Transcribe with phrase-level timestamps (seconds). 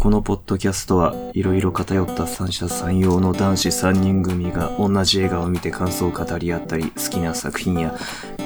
[0.00, 7.94] このポッドキャストはいろいろ偏った三者三様の男子三人組が同じ映画を見て感想を語り合ったり、好きな作品や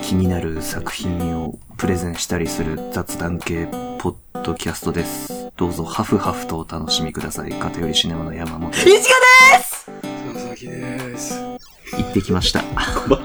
[0.03, 3.69] 気になる作品をプレゼンしたりする雑談系
[4.01, 5.53] ポッドキャストです。
[5.57, 7.53] どうぞハフハフとお楽しみください。
[7.53, 8.73] 偏りシネマの山本。
[8.73, 9.89] いちかです。
[10.33, 11.41] 佐々木です。
[11.41, 12.65] 行ってきました。
[13.07, 13.17] 行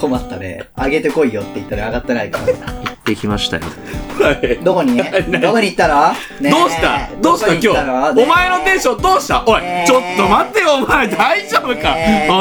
[0.00, 0.68] 困ったね。
[0.76, 2.85] 上げてこいよって言ったら上がってないから。
[3.06, 3.62] ってきましたよ。
[4.20, 4.58] はい。
[4.64, 4.96] どこに？
[4.96, 6.12] どこに行ったの？
[6.12, 7.08] ねえどうした？
[7.22, 7.46] どうした？
[7.46, 8.08] どこに行った今日。
[8.08, 9.44] のねえお前のテンションどうした？
[9.46, 11.94] おいねえ、ちょっと待ってよ、お前大丈夫か？
[11.94, 12.34] ねえお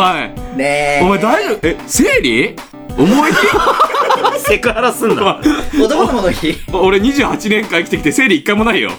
[0.56, 0.58] い。
[0.58, 1.00] ねえ。
[1.04, 1.68] お前大丈夫？
[1.68, 2.56] え、生理？
[2.98, 3.32] 思い？
[4.40, 5.40] セクハラすんだ。
[5.80, 6.56] 男の子の日？
[6.74, 8.92] 俺28年間生きてきて生理一回もないよ。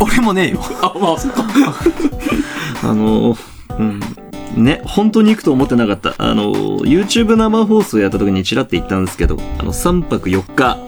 [0.00, 0.60] 俺もねえよ。
[0.80, 1.44] あ、まあ、そっか。
[2.82, 3.36] あの、
[3.78, 4.00] うん。
[4.56, 6.14] ね、本当に行くと思ってなかった。
[6.18, 10.78] あの、YouTube 生放送やった時にチラって言ったんですけど、あの、3泊4日、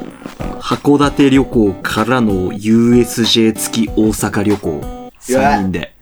[0.61, 5.95] 函館旅行からの USJ 付き大阪旅行、3人で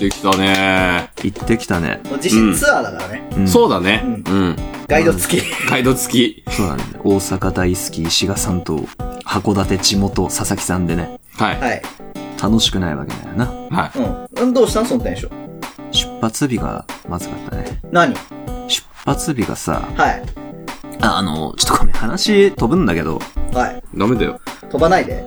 [0.00, 2.00] できたね行ってきたね。
[2.22, 3.28] 実質ツアーだからね。
[3.36, 4.02] うんそうだね。
[4.04, 4.56] ううん。
[4.86, 5.44] ガイド付き。
[5.68, 6.44] ガイド付き。
[6.50, 6.82] そうだね。
[7.04, 8.86] 大阪大好き石賀さんと、
[9.24, 11.60] 函館地元佐々木さんでね、はい。
[11.60, 11.82] はい。
[12.40, 13.46] 楽しくないわけだよな。
[13.70, 14.54] はうん。
[14.54, 14.86] どうしたん？
[14.86, 15.47] そのテンション。
[16.18, 17.80] 出発日がまずかったね。
[17.92, 18.14] 何？
[18.66, 20.22] 出発日がさ、はい。
[21.00, 23.20] ああの、ちょっとごめん、話飛ぶんだけど、
[23.52, 23.78] はい。
[23.78, 23.98] い。
[23.98, 24.40] ダメだよ。
[24.68, 25.24] 飛ばないで。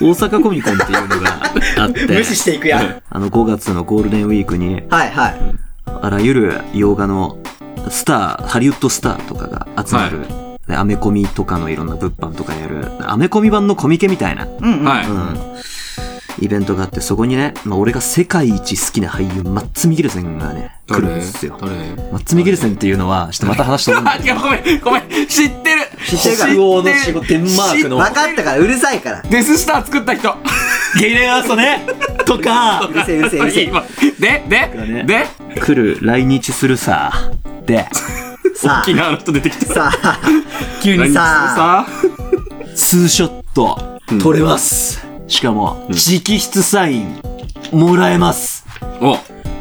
[0.00, 1.42] 大阪コミコンっていうのが
[1.80, 3.02] あって、 無視していくやん。
[3.10, 5.34] あの5月のゴールデンウィークに、はいはい。
[5.84, 7.36] あらゆる洋画の
[7.90, 10.26] スター、ハリウッドスターとかが集まる、
[10.66, 14.84] でアメコミとかのいろんな物販とかやる、アメコミ版のコミケみたいな、うんうん。
[14.84, 15.06] はい。
[15.06, 15.38] うん、
[16.42, 21.56] イベントがあって、そこにね、まあ、俺が世界一好きな俳優、マッツ・ミゲルセンがね、来るんですよ。
[21.60, 21.72] 誰？
[22.10, 25.82] マッツ・ミゲルセンっていうのは、ちょっとまた話飛ぶんだあ、違う、 ごめん、ごめん、知ってる。
[26.04, 26.36] 知ってる。
[26.36, 27.96] から北欧の仕事、デンマークの。
[27.96, 29.22] 分かったから、うるさいから。
[29.22, 30.34] デススター作った人。
[30.98, 31.86] ゲイレアーソね？
[32.26, 32.88] とか。
[32.90, 33.64] うるせえうるせえうるせえ。
[33.64, 33.84] 今
[34.18, 35.26] で、で、ねで、
[35.60, 37.12] 来る、来日するさ。
[37.66, 37.86] で、
[38.54, 39.86] さ沖縄の人出てきた。
[39.86, 40.20] あ、さあ、
[40.82, 41.84] 急に何さ。
[41.84, 41.86] あ、さ
[42.74, 45.11] ツーショット、撮れます。
[45.32, 47.22] しかも、直筆サイン、
[47.72, 48.66] もらえます。
[49.00, 49.16] お、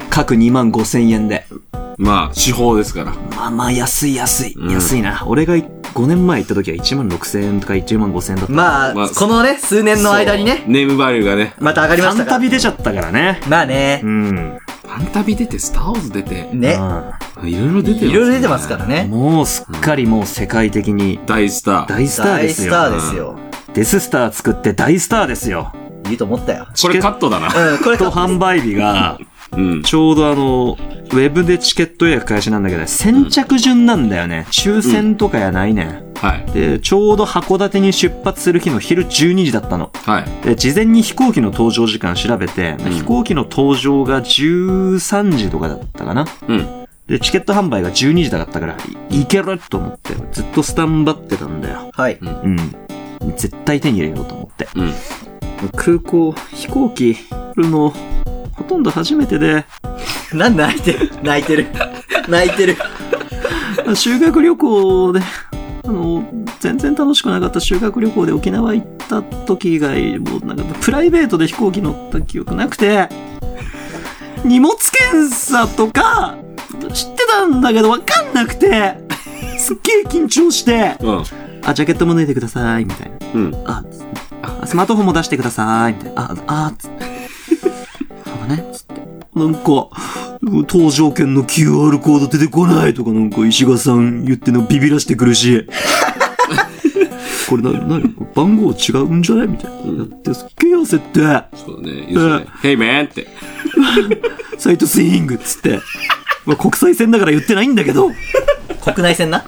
[0.10, 1.46] 各2万5千円で。
[1.98, 3.14] まあ、司法ですから。
[3.38, 4.54] まあまあ、安い安い。
[4.54, 5.24] うん安いな。
[5.26, 8.52] 俺が5年前行った時は1万6千円とか1万5千円だった。
[8.52, 11.54] まあ、まあこのね、数年の間にね、ネームバリューがね。
[11.58, 12.38] また上がりましたから。
[12.38, 13.40] 旅出ちゃったからね。
[13.48, 14.58] まあねう、ん。
[14.84, 16.78] ファンタビ出て、スターウォーズ出て、ね、
[17.46, 19.06] いろいろ出てますねいろいろ出てますからうんね。
[19.10, 21.88] もうすっかりもう世界的に大スター。
[21.88, 22.72] 大スターですよ。
[22.74, 23.51] 大スターですよ。
[23.74, 25.72] デススター作って大スターですよ。
[26.10, 26.68] いいと思ったよ。
[26.82, 27.48] これカットだな。
[27.74, 29.18] うん、これ と販売日が、
[29.56, 29.84] うん。
[29.84, 30.78] ちょうどあの、
[31.12, 34.46] ウェブでチケット予約開始なんだけど、先着順なんだよね。
[34.50, 36.04] 抽選とかやないねん。
[36.16, 36.52] はい。
[36.52, 39.92] で、ちょうど函館に出発する日の昼12時だったの。
[40.06, 40.46] はい。
[40.46, 46.26] で、事前に飛行機の搭乗時間調べて、ん飛行機の搭乗が13時とかだったかな。
[46.48, 46.82] うん。
[47.08, 48.78] で、チケット販売が12時だったから、
[49.10, 51.92] いいけると思って、ずっとスタンバってたんだよ。
[51.94, 52.18] はい。
[52.22, 52.58] うん。
[53.38, 54.68] 絶対手に入れようと思って。
[54.76, 54.94] うん。
[55.76, 57.16] 空港、飛行機、
[57.56, 57.94] るの、
[58.54, 59.66] ほとんど初めてで、
[60.34, 61.12] なんで泣いてる？
[61.22, 61.68] 泣いてる？
[62.28, 62.78] 泣いてる。
[63.96, 65.20] 修学旅行で、
[65.84, 66.24] あの、
[66.60, 73.10] 全然楽しくなかった修学旅行で沖縄行った時以外、もうなんかプライベートで飛行機乗った記憶なくて、
[74.46, 76.38] 荷物検査とか、
[76.94, 78.98] 知ってたんだけどわかんなくて、
[79.58, 81.24] すっげえ緊張して、うん。
[81.64, 83.18] あ、ジャケットも脱いでください、みたいな。
[83.34, 83.56] うん。
[83.66, 83.84] あ、
[84.62, 86.22] あスマートフォンも出してください、みたいな。
[86.24, 86.36] あ、
[86.68, 87.06] あ、つって。
[88.26, 89.02] あのね、つって。
[89.36, 89.90] なんか、
[90.42, 95.68] 搭乗券の QR コード出てこないとかなんか石賀さん言ってんのビビらしてくるし。
[97.50, 99.48] これな、なに番号違うんじゃない？
[99.48, 99.78] みたいな。
[100.00, 101.20] やって、すっげえ焦って、
[101.58, 102.08] そうだね。
[102.10, 102.46] 言うとね。
[102.64, 103.06] Hey man!
[103.06, 103.28] って。
[104.58, 105.80] サイトスイングっつって。
[106.46, 108.10] まあ、国際線だから言ってないんだけど、
[108.84, 109.44] 国内線な？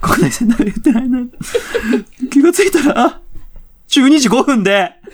[0.00, 1.20] 国内線だから言ってないな。
[2.30, 3.20] 気がついたら、
[3.88, 4.92] 12時5分で、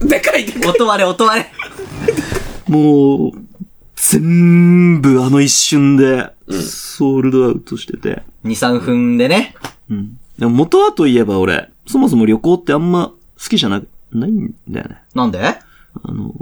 [0.00, 1.50] でかいでかい音割れ、音割れ。
[2.68, 3.32] もう、
[3.96, 8.22] 全部あの一瞬で、ソールドアウトしてて。
[8.44, 9.54] 2、3分でね。
[9.90, 10.18] うん。
[10.38, 13.82] でも元はといえば俺、そもそも旅行ってあんま好きじゃな、
[14.12, 14.96] ないんだよね。
[15.14, 15.40] なんで？
[15.40, 16.34] あの、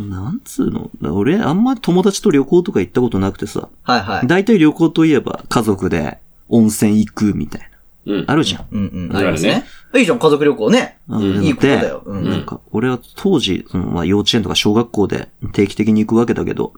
[0.00, 0.90] なんつうの？
[1.14, 3.68] 俺あんま友達と旅行とか行ったことなくてさ。
[3.82, 4.26] はいはい。
[4.26, 7.60] 大体旅行といえば家族で温泉行くみたい
[8.06, 8.14] な。
[8.14, 8.24] うん。
[8.28, 8.66] あるじゃん。
[8.70, 9.16] うんうん。
[9.16, 9.64] あるねありますね。
[9.94, 10.98] いいじゃん、家族旅行ね。
[11.08, 12.02] うんいいことだよ。
[12.04, 16.74] うんでなんか、俺は当時、その、まあ、幼稚園とか小学校で定期的に行くわけだけど、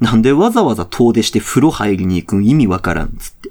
[0.00, 3.50] なんでわざわざ遠出して風呂入りに行く意味わからんっつって。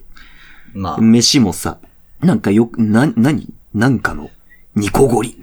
[0.73, 1.77] まあ、飯もさ、
[2.21, 4.29] なんかよく、な、なになんかの
[4.75, 5.37] ニコゴリ。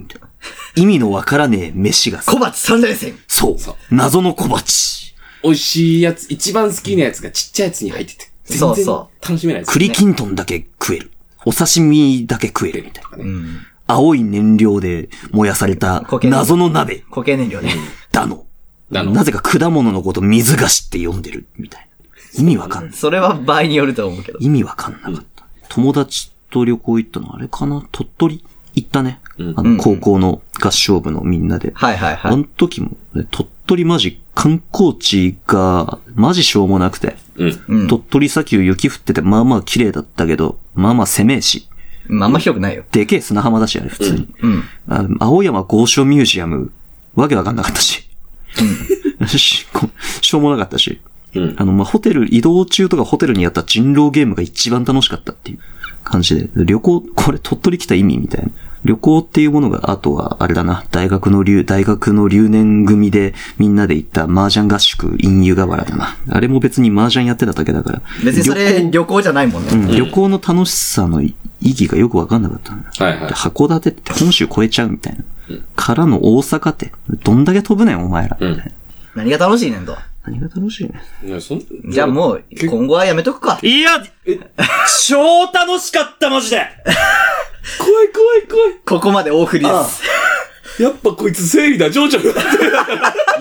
[0.76, 3.18] 意味のわからねえ飯がさ、小鉢三連戦。
[3.26, 3.56] そう。
[3.94, 5.14] 謎の小鉢。
[5.42, 8.30] 美味しいやつ、一番好きなやつがちっちゃいやつに入ってて。
[8.44, 9.72] 全然そうそ楽しめないです。
[9.72, 11.10] 栗きんとんだけ食える。
[11.44, 13.18] お刺身だけ食えるみたいな。
[13.18, 13.58] うん。
[13.86, 17.74] 青い燃料で燃やされた固形謎の鍋固形燃料ね。
[18.12, 18.46] だの。
[18.90, 21.88] だのなぜか果物のこと水菓子って呼んでるみたい
[22.34, 22.40] な。
[22.40, 22.92] 意味わかんない。
[22.94, 24.38] それは場合によると思うけど。
[24.40, 25.44] 意味わかんなかった。
[25.68, 27.86] 友達と旅行行ったのあれかな？
[27.92, 28.44] 鳥取？
[28.80, 29.20] 行ったね。
[29.56, 31.72] あの、高校の合唱部のみんなで。
[31.74, 32.32] はいはいはい。
[32.32, 37.16] あの時も、ね、鳥取マジ観光地が、マジしょうもなくて。
[37.36, 37.60] うん。
[37.68, 37.88] うん。
[37.88, 41.68] 鳥取砂丘雪降ってて、まあまあ綺麗だったけど、まあまあ攻めえし。
[42.08, 42.84] まああんま広くないよ。
[42.90, 44.28] でけえ砂浜だし、あれ普通に。
[44.40, 44.62] うん。
[44.88, 46.72] あ青山豪商ミュージアム、
[47.14, 48.08] わけわかんなかったし。
[49.26, 49.88] しこ
[50.20, 51.00] しょうもなかったし。
[51.34, 55.58] うんあの、まあ、ホテル、移動中とかホテルにやった人狼ゲームが一番楽しかったっていう
[56.02, 56.48] 感じで。
[56.64, 58.50] 旅行、これ鳥取来た意味みたいな。
[58.88, 66.16] 旅行っていうものが、あとは、あれだな、大学の留、大学の留年組でみんなで行った麻雀合宿、陰湯河原だな。
[66.30, 68.02] あれも別に麻雀やってただけだから。
[68.24, 69.72] 別にそれ旅行じゃないもんね。
[69.72, 75.22] うん、旅行の楽しさの意義がよくわかんなかったのよはいはいで函館って本州越えちゃうみたいな。
[75.76, 76.90] からの大阪って、
[77.24, 78.38] どんだけ飛ぶねん、お前ら。
[78.40, 78.72] みたいな
[79.16, 79.94] 何が楽しいねんと。
[80.24, 83.58] 何が楽しいねいやそんじゃあもう、今後はやめとくか。
[83.62, 84.02] いや、
[85.06, 86.62] 超楽しかった、マジで
[87.78, 88.74] 怖い怖い怖い。
[88.86, 90.02] ここまで大振りです。
[90.82, 92.24] やっぱこいつ生理だ、情緒が。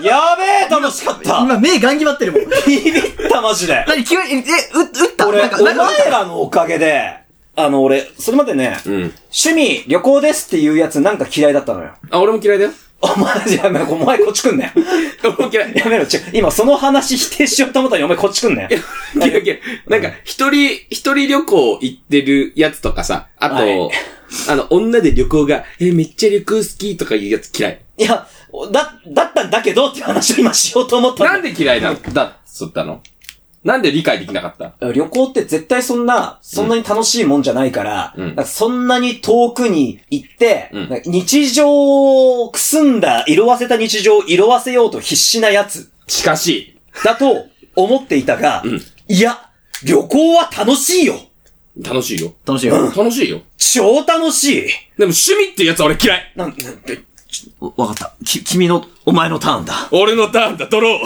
[0.02, 2.42] やべえ、楽しかった今目ガン決まってるもん。
[2.66, 4.40] ビビった、マジで何急に、え、
[4.74, 5.28] う、打った？
[5.28, 7.14] 俺、なんか、おなんか前らのおかげで、
[7.60, 8.92] あの、俺、それまでね、うん。
[8.94, 11.92] 趣味、旅行ですっていうやつなんか嫌いだったのよ。
[12.10, 12.70] あ、俺も嫌いだよ。
[13.00, 14.70] お前じゃやめろ、お前こっち来んなよ。
[15.22, 15.76] 俺も嫌い。
[15.76, 18.68] やめろ、ちょ、今その話否定しようと思ったのにお前こっち来んなよ。
[19.16, 19.60] 嫌い嫌い。
[19.88, 23.90] なんか、一人、一人旅行行ってるやつとかさ、あと、はい
[24.48, 27.80] あの、女で旅行が、え、めっちゃ旅行好きとか言うやつ嫌い。
[27.96, 28.26] いや、
[28.70, 31.96] だ、だったんだけどっていう話を今しようと思ったなんで嫌いなの？
[32.12, 33.00] だ、そったの？
[33.64, 34.92] なんで理解できなかった？
[34.92, 38.36] 旅行って絶対そんな、そんなに楽しいもんじゃないから、うん。
[38.36, 41.02] かそんなに遠くに行って、うん。
[41.06, 41.68] 日常
[42.42, 45.90] をくすんだ、色あせた日常を色あせようと必死なやつ。
[46.06, 48.80] しかし、だと思っていたが、ん。
[49.08, 49.50] いや、
[49.84, 51.16] 旅行は楽しいよ。
[51.80, 52.32] 楽しいよ。
[52.46, 52.76] 楽しいよ。
[52.96, 53.40] 楽しいよ。
[53.56, 54.62] 超楽しい。
[54.62, 56.32] でも趣味ってやつは俺嫌い。
[56.34, 57.04] なん、なんて、
[57.60, 58.12] わかった。
[58.24, 59.88] き、君の、お前のターンだ。
[59.90, 60.98] 俺のターンだ、ドロー。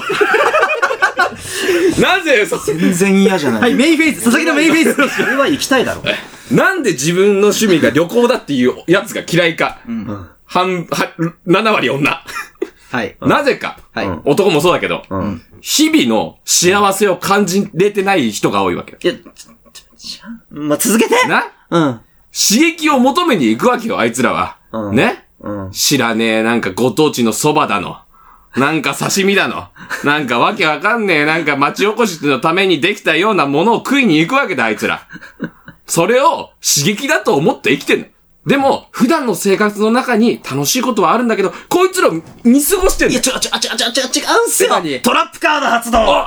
[2.01, 3.61] なぜ、そ、全然嫌じゃない。
[3.63, 5.09] はい、メインフェイス、佐々木のメインフェイス。
[5.17, 6.03] それは行きたいだろ。
[6.51, 9.79] なんで自分の趣味が旅行だっていうやつが嫌いか？
[10.45, 11.13] 半、は、
[11.47, 12.23] 7割女。
[12.91, 13.17] はい。
[13.23, 13.79] なぜか？
[13.95, 18.99] はい男もそうだけど、ん日々の幸せを感じれてない人が多いわけよ。
[19.03, 19.15] いや、
[20.51, 22.01] まあ、続けてなうん。
[22.35, 24.57] 刺激を求めに行くわけよ、あいつらは。
[24.73, 25.71] うんねうん。
[25.71, 27.99] 知らねえ、なんかご当地の蕎麦だの。
[28.57, 29.69] なんか刺身だの。
[30.05, 35.07] なんかわけわかんねえ、なんか町おこしのためにできたようなものを食いに行くわけだ、あいつら。
[35.87, 38.07] それを刺激だと思って生きてんの。
[38.47, 42.13] でも、普段の生活の中に楽しいことはあるんだけど、こいつらを
[42.45, 43.21] 見過ごしてんのいや、。
[43.21, 46.27] ちょ、ちょ、ちょ、ちょ、ちょ、違うんすよ何トラップカード発動あ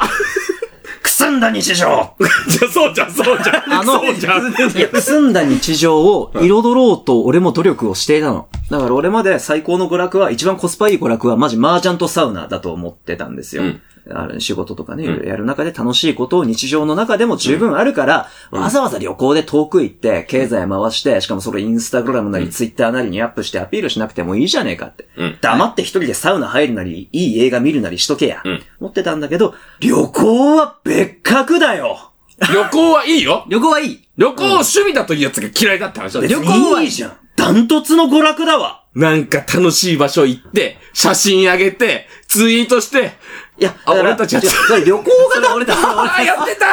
[1.06, 2.14] くすんだ日常
[2.48, 3.74] じゃ、そうじゃん、そうじゃん。
[3.74, 4.52] あのそうじゃん。
[4.52, 8.48] いや、澄んだ日常を彩ろうと俺も努力をしていたの。
[8.72, 13.64] だから俺まで最高の娯楽は、一番コスパいい娯楽はマジ麻雀とサウナだと思ってたんですよ。
[13.64, 13.82] うん
[14.12, 25.08] ある仕事とかね、やる中で楽しいことを日常の中でも十分あるから、わざわざ旅行で遠く行って、経済回して、しかもそれインスタグラムなりツイッターなりにアップしてアピールしなくてもいいじゃねえかって。
[25.18, 28.42] うん黙って一人でサウナ入るなり、いい映画見るなりしとけや。
[28.44, 33.46] うん思ってたんだけど、旅行は別格だよ旅行はいいよ。
[33.50, 34.00] 旅行はいい。
[34.18, 37.14] 旅行を趣味だというやつが嫌いだって話だよ旅行はいいじゃん。
[37.36, 38.84] ダントツの娯楽だわ。
[38.96, 43.12] なんか楽しい場所行って、写真あげて、ツイートして、
[43.58, 44.50] いや、あ俺たち旅
[44.98, 45.78] 行がだ、俺たち。
[45.82, 46.68] ああ、やってた。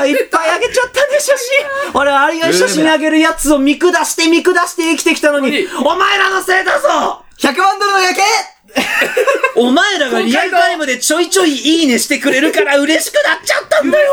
[0.00, 1.90] あいっぱいあげちゃったね、写真。
[1.92, 7.24] 俺、あれが写真あげるやつを見下して見下して生きてきたのに、お前らのせいだぞ。
[7.40, 8.22] 100万ドルの夜景。
[9.56, 14.12] お前らがリアルタイムでちょいちょいいいねしてくれるから嬉しくなっちゃったんだよ。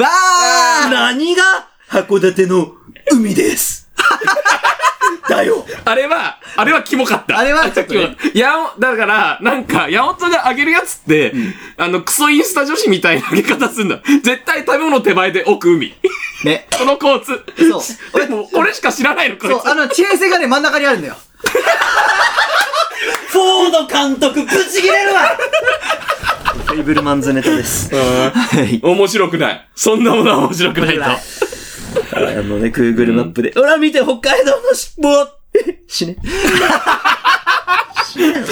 [0.00, 0.90] わー。
[0.90, 2.72] 何が函館の
[3.10, 3.88] 海です。
[5.28, 5.64] だよ。
[5.84, 7.38] あれは、あれはキモかった。
[7.38, 7.70] あれは？
[7.70, 11.32] ちょっとねキモやお、だから、なんか、ヤオトがあげるやつって、
[11.76, 14.00] あの、クソインスタ女子みたいなあげ方すんだ。
[14.22, 15.94] 絶対食べ物手前で奥海。
[16.44, 16.66] ね。
[16.76, 17.42] その交通。
[17.70, 17.82] そ
[18.18, 19.68] うでも、これしか知らないの、こいそう、つ。
[19.68, 21.16] あの、地平線がね、真ん中にあるんだよ。
[23.28, 25.36] フォード監督、ぶち切れるわ
[26.66, 27.90] フェイブルマンズネタです。
[27.94, 28.80] はい。
[28.82, 29.68] 面白くない。
[29.74, 31.04] そんなものは面白くないと。
[32.14, 35.28] あのね、Google マップで、ほら見て、北海道の尻尾
[35.86, 36.16] 死ね。
[38.10, 38.44] 死 ね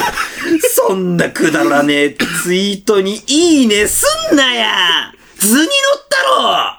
[0.74, 5.68] そんなくだらねえツイートにいいねすんなや図に乗っ
[6.08, 6.78] たろ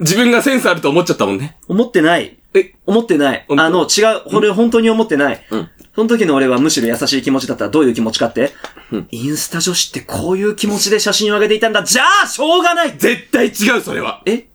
[0.00, 1.56] 自分がセンスあると思っちゃったもんね。
[1.68, 2.36] 思ってない。
[2.54, 3.46] え、思ってない。
[3.48, 4.22] あの、違う。
[4.36, 5.46] 俺本当に思ってない。
[5.50, 8.52] うんその時の俺はむしろ優しい気持ちだったらどういう気持ちかって、
[8.92, 11.82] うんインスタ女子ってこういう気持ちで写真を上げていたんだ。
[11.84, 14.20] じゃあ、しょうがない絶対違う、それは。
[14.26, 14.32] え？
[14.32, 14.46] 違う。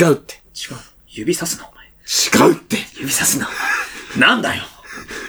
[0.00, 0.40] 違うって。
[1.18, 2.48] 指さすな、お前。
[2.48, 2.76] 違うって。
[2.96, 3.48] 指さすな。
[4.16, 4.62] なんだよ。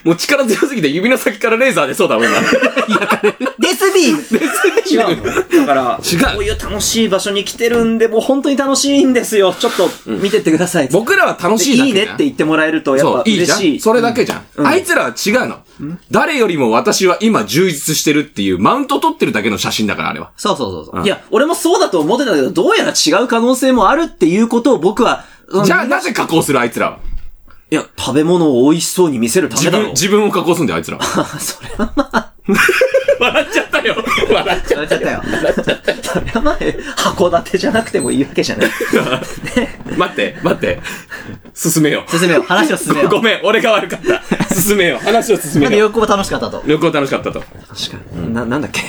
[0.03, 2.29] もう力強すぎて指の先からレーザー出そうだもんな。
[3.59, 4.23] デスビーム
[4.89, 5.65] 違うの。
[5.65, 9.53] だから、違うこういう楽しい場所に来てるんで、もう本当に楽しいんですよ。
[9.53, 10.89] ちょっと、見てってください。
[10.91, 13.77] 僕らは楽しいだけじゃんいいねって言ってもらえると、やっぱ、いいじゃ嬉しい。
[13.77, 13.79] ん。
[13.79, 14.65] それだけじゃん。
[14.65, 15.59] あいつらは違うの。
[16.11, 20.31] 誰よりも私は今充実してるっていうマウント取ってるだけの写真だから、あれは。
[20.37, 20.99] そうそうそうそう。
[20.99, 25.25] うんいや、俺もそうだと思ってたけど、どうやら違う可能性もあるっていうことを僕は、
[25.65, 26.99] じゃあなぜ加工するあいつらは？
[27.71, 29.91] いや、食べ物を美味しそうに見せるため自分、だろ。
[29.93, 31.03] 自分を加工すんだよ、あいつらは。
[31.39, 32.28] それはまあ、
[33.19, 33.95] 笑っちゃったよ。
[34.31, 35.21] 笑っちゃっやっちゃったよ。
[36.01, 36.57] それはまあ、
[36.97, 38.69] 函館じゃなくてもいいわけじゃない。
[38.69, 39.95] た。
[39.97, 40.79] 待って、待って。
[41.53, 42.11] 進めよう。
[42.17, 42.43] 進めよう。
[42.43, 43.09] 話を進めよう。
[43.09, 43.99] ごめん、俺が悪かっ
[44.47, 44.55] た。
[44.55, 45.05] 進めよう。
[45.05, 45.63] 話を進めよう。
[45.63, 46.63] なんか旅行楽しかったと。
[46.65, 47.39] 旅行楽しかったと。
[47.41, 48.33] 確かに。
[48.33, 48.81] な、なんだっけ？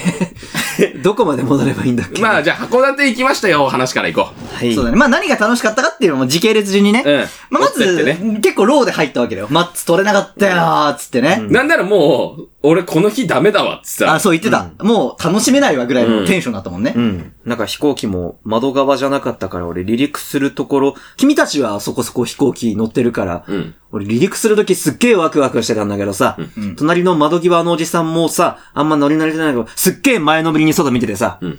[1.03, 2.23] どこまで戻ればいいんだっけ？
[2.23, 4.75] まあ、じゃあ、函館行きましたよ、話から行こはい。
[4.75, 4.97] そうだね。
[4.97, 7.03] まあ何が楽しかったかっていうのも時系列順にね。
[7.05, 9.49] うんまあまず、結構ローで入ったわけだよ。
[9.51, 11.43] マッツ取れなかったよーっつってね。
[11.49, 11.53] う。
[11.53, 14.21] なんならもう、俺この日ダメだわ、つってあ、さ。
[14.21, 14.71] そう言ってた。
[14.85, 16.93] もう楽しめないわぐらいのテンションだったもんね。
[16.97, 17.33] うん。
[17.45, 23.75] なんか飛行機も窓側じゃなかったから俺離陸するところ、君たちはそこそこ飛行機乗ってるから、うん。
[23.93, 26.37] 俺離陸するときすっげえワクワクしてたんだけどさ、
[26.77, 31.59] 隣の窓際のおじさんもさ、あんま乗り慣れてないけど、すっげえ前のめりに外見ててさ、ん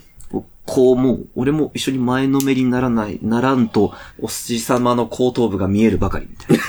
[0.65, 6.63] こうもう、俺も一緒に前のめりにならない、ならんと、おじさまの後頭部が見えるばかりみたいな。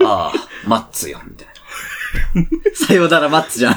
[0.08, 0.32] ああ、
[0.66, 1.46] マッツよ、みたい
[2.74, 3.76] さようならマッツじゃん。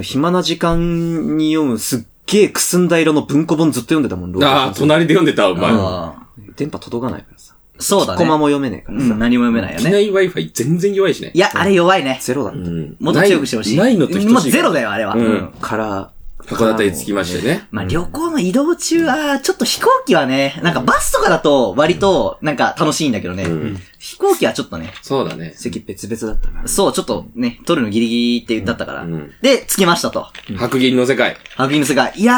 [0.00, 0.04] な。
[0.04, 5.70] 暇な時間に読むすっげえくすんだ色の文庫本ずっと読んでたもん、ああ、隣で読んでた、お前。
[5.72, 6.14] あ
[6.56, 7.54] 電波届かないからさ。
[7.78, 8.18] ーそうだね。
[8.18, 9.06] コマも読めねえからさ。
[9.06, 9.84] うん、何も読めないよね。
[9.84, 11.32] 機内 Wi-Fi 全然弱いしね。
[11.34, 12.18] いや、あれ弱いね。
[12.20, 12.58] ゼロだった。
[12.58, 13.76] うんもっと強くしてほしい。
[13.76, 15.14] ないのと等しいゼロだよ、あれは。
[15.14, 16.10] うんから、
[16.46, 17.66] 函館に着きましてね。
[17.70, 23.44] まあ、旅行の移動中は、ちょっと飛行機はね、なんかバスとかだと割と、なんか楽しいんだけどね。
[23.44, 25.52] ん飛行機はちょっとね、そうだね。
[25.56, 26.68] 席別々だったから。
[26.68, 29.02] そう、ちょっとね、撮るのギリギリって言ったから。
[29.02, 30.26] うんで、着きましたと。
[30.56, 31.36] 白銀の世界。
[31.56, 32.12] 白銀の世界。
[32.16, 32.34] いや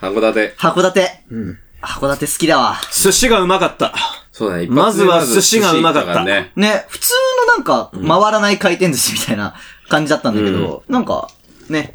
[0.00, 0.54] 函館。
[0.56, 1.00] ー、函館。
[1.34, 2.76] ん函館好きだわ。
[2.92, 3.92] 寿司がうまかった。
[4.30, 4.66] そうだね。
[4.68, 6.52] まずは寿司がうまかった寿司行ね。
[6.56, 7.12] ね、普通
[7.46, 9.54] のなんか、回らない回転寿司みたいな
[9.88, 11.28] 感じだったんだけど、なんか、
[11.68, 11.92] ね、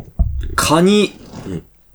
[0.57, 1.13] カニ、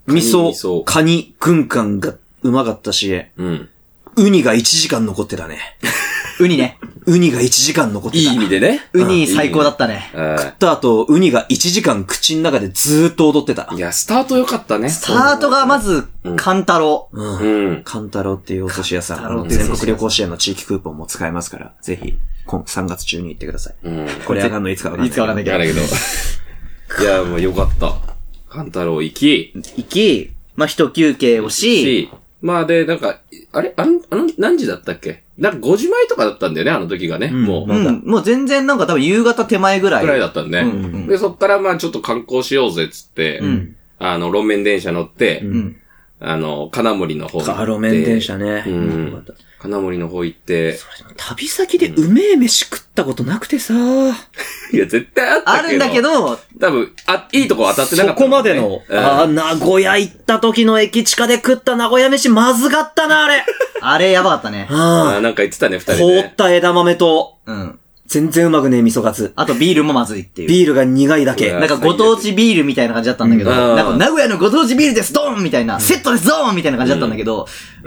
[0.06, 3.68] 味噌噌、カニ、軍艦がうまかったし、うん。
[4.16, 5.58] ウニが1時間残ってたね。
[6.40, 6.78] ウニね。
[7.04, 8.30] ウニが1時間残ってた。
[8.30, 8.88] いい意味でね。
[8.94, 10.10] ウニ最高だったね。
[10.14, 13.78] うん食った後、ウニが1時間口の中でずーっと踊ってたい。
[13.78, 14.88] や、スタート良かったね。
[14.88, 17.20] スタートがまず、カンタロウ。
[17.20, 17.38] うん。
[17.38, 17.82] うん。
[17.84, 22.14] カンタロウっていうお寿司屋さん、カンタロウっていう全国旅行支援の地域クーポンも使えますから、ぜひ、
[22.46, 23.74] 今3月中に行ってください。
[23.84, 24.08] うん。
[24.24, 25.08] これ上がんのいつかわかんない。
[25.08, 25.80] いつかわかんないけどやだけど。
[27.02, 28.11] いや、もう良かった。
[28.52, 32.10] カンタロウ行き、行き、まあ、一休憩をし、し、
[32.42, 33.20] まあで、なんか、
[33.52, 33.72] あれ？
[33.76, 35.22] あの、あの、何時だったっけ？
[35.38, 37.28] なんか5時前とかだったんだよね、あの時がね。
[37.28, 37.72] んもう。
[37.72, 40.02] うん、もう全然なんか多分夕方手前ぐらい。
[40.02, 45.76] ぐらいだったんで、うんで、そっからまあちょっと観光しようぜっつって、んあの、路面電車乗って、うん。
[46.20, 47.52] あの、金森の方行って。
[47.52, 48.64] あ路面電車ね。
[48.66, 49.26] うん。
[49.62, 50.76] 金森の方行って、
[51.16, 55.52] 旅先でうめえ飯食ったことなくてさ、いや、絶対あったけど。
[55.52, 63.44] あるんだけ、ど、多分、あ、いいとこ当たってなかそった、こまでの、うんあー名古屋行った時の駅地下で食った名古屋飯まずかったな、あれ。
[63.80, 64.66] あれやばかったね。
[64.68, 66.22] ああなんか言ってたね、二あ人で、ね。
[66.22, 67.78] 凍った枝豆と、うん。
[68.12, 69.32] 全然うまくねえ味噌カツ。
[69.36, 70.48] あとビールもまずいっていう。
[70.48, 77.46] ビールが苦いだけなんかご当地ビールみたいな感じだったんだけど、うんなんか名古屋のご当地ビールですドーンみたいな、セットですドーンみたいな感じだったんだけど、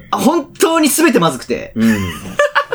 [0.09, 1.95] あ本当に全てまずくて、うん。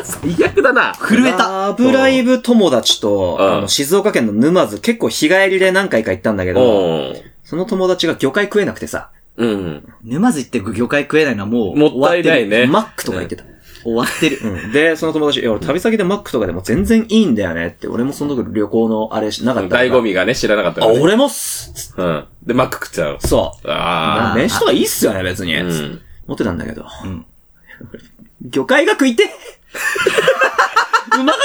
[0.03, 0.93] 最悪だな。
[0.93, 1.37] 震えた。
[1.37, 9.93] ラブライブ友達と、うんあの、静岡県の沼津、結構日帰りで何回か行ったんだけど、おその友達が魚介食えなくてさ、うん。
[10.03, 12.65] 沼津行って魚介食えないのはもう、もったいないね。
[12.67, 13.43] マックとか行ってた。
[13.83, 14.39] 終わってる。
[14.43, 14.71] うん。
[14.71, 19.83] で、その友達、いや、俺旅先でマックとかでも全然いいんだよねって、俺もその時旅行のあれしなかったから。
[19.83, 21.03] 醍醐味がね、知らなかったあ、から、ね。
[21.03, 22.25] 俺もっすつっうん。
[22.43, 23.17] で、マック食ってたの。
[23.17, 23.67] てそう。
[23.69, 25.55] ああ飯とかいいっすよね、別に。
[25.55, 25.65] あ。
[25.65, 26.01] うつってん。
[26.27, 26.83] 思ってたんだけど。
[26.83, 27.25] ん
[28.49, 31.41] 魚介が食いてうまかっ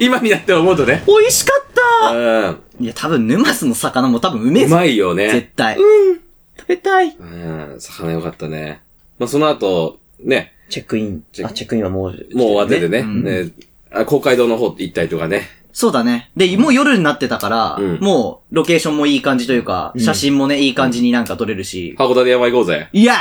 [0.00, 1.02] 今になって思うとね。
[1.04, 1.64] た美味しかっ
[2.04, 2.62] たうん。
[2.84, 4.76] いや、多分沼津の魚も多分うめえうぞ。
[4.76, 5.30] まいよね。
[5.30, 5.76] 絶対。
[5.76, 7.76] 食べたいうん。
[7.80, 8.80] 魚よかったね。
[9.18, 11.24] まあ、その後、ね、チェックイン。
[11.44, 13.00] あ、チェックインはもう、もう終わっててね。
[13.00, 13.50] うんね
[13.90, 15.48] あ公会堂の方行ったりとかね。
[15.72, 16.30] そうだね。
[16.36, 21.94] で、もう夜になってたから、うんもうロケーションもいい感じというか、写真もね、いい感じになんか撮れるし。
[21.98, 22.88] 函館山行こうぜ。
[22.92, 23.14] いや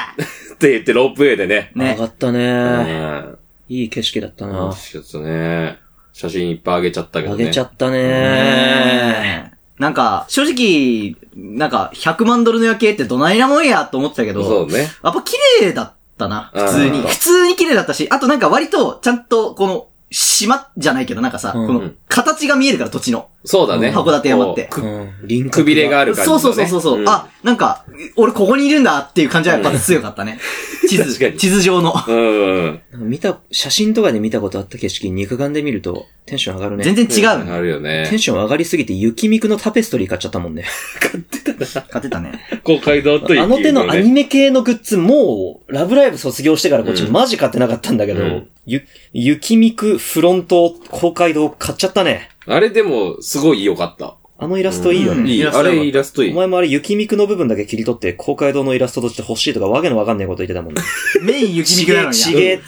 [0.54, 1.72] って言ってロープウェイでね。
[1.75, 2.06] 上ねが。
[2.06, 2.80] ったうね。
[2.82, 3.38] ん。
[3.70, 4.74] いい景色だったあな。
[4.74, 5.77] ちょっとね。
[6.13, 7.44] 写真いっぱいあげちゃったけどね。
[7.44, 7.98] 上げちゃったね。
[8.00, 14.80] ねなんか、正直、なんか、100万ドルの夜景ってどないなもんやと思ってたけど、そうね。
[15.04, 17.00] やっぱ綺麗だったな、普通に。
[17.00, 23.30] うん普通に綺麗だったし、あとなんか割と、ちゃんと、この、島じゃないけど、なんかさ、うんこの、形が見えるから、土地の。
[23.48, 23.89] そうだね。
[23.92, 25.13] 函館山ってこううん。
[25.24, 26.68] リンくびれがある感じそうのね。
[26.68, 27.04] そうそうそう。
[27.04, 27.86] んあ、なんか、
[28.18, 30.38] 俺ここにいるんだっていう感じはやっぱ強かったね。
[30.88, 31.94] 地確かに図、地図上の。
[32.08, 32.66] うん。
[32.66, 36.84] なんか見た、写真とかで見たことあった景色、肉眼で見るとテンション上がるね。
[36.84, 37.51] 全然違うね。
[37.51, 38.18] あるよテンね。
[38.18, 40.66] ション上がりすぎて雪ミクのタペストリー買っちゃったもんね。
[41.60, 42.34] 勝てたね。
[42.63, 52.30] 公会堂とあの手のアニメ系のグッズ、もう、ラブライブ卒業してからこっちうんマジ買ってなかったんだけど、うんゆ、雪ミクフロント公会堂買っちゃったね。
[52.48, 54.16] あれでも、すごい良かった。
[54.39, 55.22] あのイラストいいよね。
[55.22, 55.39] うんいい。
[55.39, 56.32] イラスト良かったあれイラストいい。
[56.32, 60.82] お前もあれ雪ミクの部分だけ切り取って公会堂のイラストとして欲しいとかわけのわかんないこと言ってたもんね。
[61.24, 62.18] メイン雪見くなのに。
[62.18, 62.60] 違う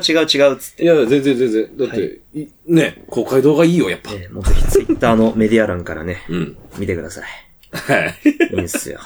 [0.00, 0.82] 違う違うっつって。
[0.82, 1.76] いや、全然全然。
[1.76, 4.12] だって、いね、公会堂がいいよ、やっぱ。
[4.14, 6.56] えーもうぜひツイッターのメディア欄からね、うん。
[6.78, 7.24] 見てください。
[7.72, 8.56] はい。
[8.56, 8.98] いいんすよ。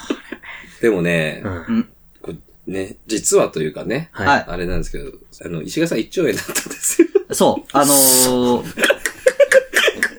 [0.81, 1.51] でもねう、ん。
[1.51, 1.89] うん。
[2.21, 2.31] こ
[2.67, 4.27] うね、実はというかね、はい。
[4.27, 5.11] はいあれなんですけど、
[5.43, 7.07] あの、石川さん1兆円だったんですよ。
[7.31, 8.63] そう、あのー、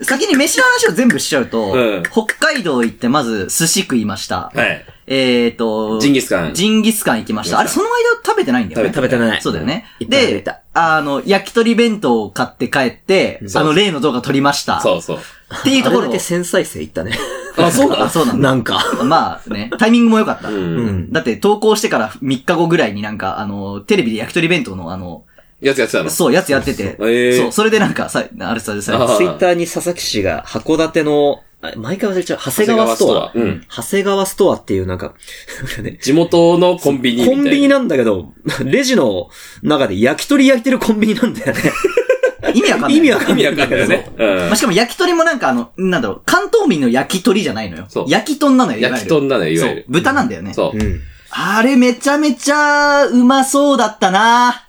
[0.06, 4.50] 先に飯の話を全部しちゃうと、うん北海道行ってまず寿司食いました。
[4.54, 4.84] はい。
[5.08, 7.60] えーと、ジンギスカンジンギスカン行きました。
[7.60, 7.92] あれ、その間
[8.24, 8.92] 食べてないんだよね。
[8.92, 9.84] 食べてないそうだよね。
[10.00, 14.80] いっぱい食べでた、あの、焼き鳥弁当を買って帰って、あの、例の動画撮りました。
[14.80, 15.18] そうそう。
[15.18, 16.18] っていうとこれだけ。
[16.18, 17.16] 1000再生いったね。
[17.56, 18.48] あ、そうだあ、そうなんだ。
[18.48, 18.80] なんか。
[19.04, 20.48] まあね、タイミングも良かった。
[20.48, 20.52] う。
[20.52, 21.12] うんん。
[21.12, 25.24] だって投稿してから3日後ぐらいになんか、あの、テレビで焼き鳥弁当のあの、
[25.60, 26.10] やつやってたの？
[26.10, 33.32] そう、やつやってて、そうえーそう、それでなんかさ、あれさ、さ、あーツイッターに佐々木氏が函館の、あ毎回忘れちゃう、長谷川ストア。
[33.32, 35.14] 長谷川ストアうん長谷川ストアっていうなんか、
[36.02, 37.24] 地元のコンビニ。
[37.26, 38.32] コンビニなんだけど、
[38.64, 39.30] レジの
[39.62, 41.60] 中で焼き鳥焼いてるコンビニなんだよね。
[42.54, 42.96] 意味わかんない。
[42.96, 44.10] 意味わかんない意味わかんないよね。
[44.18, 47.86] まあ、しかも焼き鳥もなんかあの、なんだろう、関東民の焼き鳥じゃないのよ。
[47.88, 50.52] そう焼き豚なのよ、焼き豚なのよいわゆる豚なんだよね。
[50.54, 50.82] そうう。
[50.82, 51.00] ん。
[51.30, 54.64] あれめちゃめちゃうまそうだったな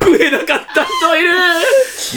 [0.00, 1.30] 食えなかった人いる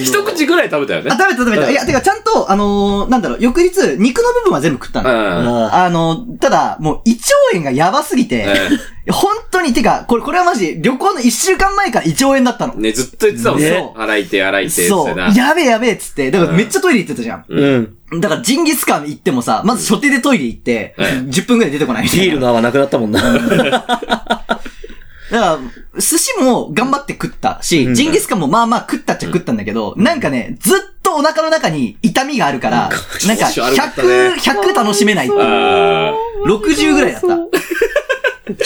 [0.06, 1.18] 一口ぐらい食べたよねあ、。
[1.18, 1.72] 食べた食べた。
[1.72, 5.68] いや、てかちゃんと、あのーなんだろう、翌日、肉の部分は全部食ったうのよ。
[5.70, 5.74] ん。
[5.74, 8.48] あの、ただ、もう胃腸炎がやばすぎて、
[9.12, 12.74] 本当に、てか、これ、これはマジ、旅行の一週間前から胃腸炎だったの。
[12.76, 13.94] ね、ずっと言ってたもんねね。
[13.96, 15.16] 洗いて、洗いて、そう。
[15.16, 15.30] な。
[15.30, 17.46] やべえやべえっつって、だからめっちゃトイレ行ってたじゃん。
[17.48, 18.22] うん。
[18.22, 22.26] だからジンギスカン行ってもさ、まず初手でトイレ行って、うん10分くらい出てこないみたいな。
[22.26, 23.22] ビールの泡なくなったもんな。
[25.32, 25.60] だから、
[26.00, 35.42] 寿司も頑張って食ったし、うんジンギスカンもまあまあ食ったっちゃ食ったんだけど、なんかね、ずっとお腹の中に痛みがあるから、なんか気持ち悪かったね100、100楽しめないっていう。
[35.42, 36.14] あ
[36.46, 37.28] 60ぐらいだった。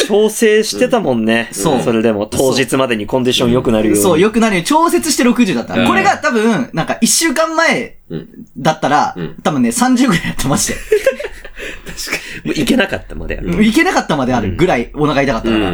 [0.07, 1.49] 調整してたもんね。
[1.51, 4.01] そうそれでも当日までにコンディション良くなるように。
[4.01, 5.75] そう、よくなるように調節して60だった。
[5.75, 7.97] うんこれが多分、なんか1週間前。
[8.57, 10.75] だったら、うん多分ね、30ぐらいだった、マジで。
[12.45, 13.63] もういけなかったまである。
[13.63, 15.73] いけなかったまであるぐらいお腹痛かったから。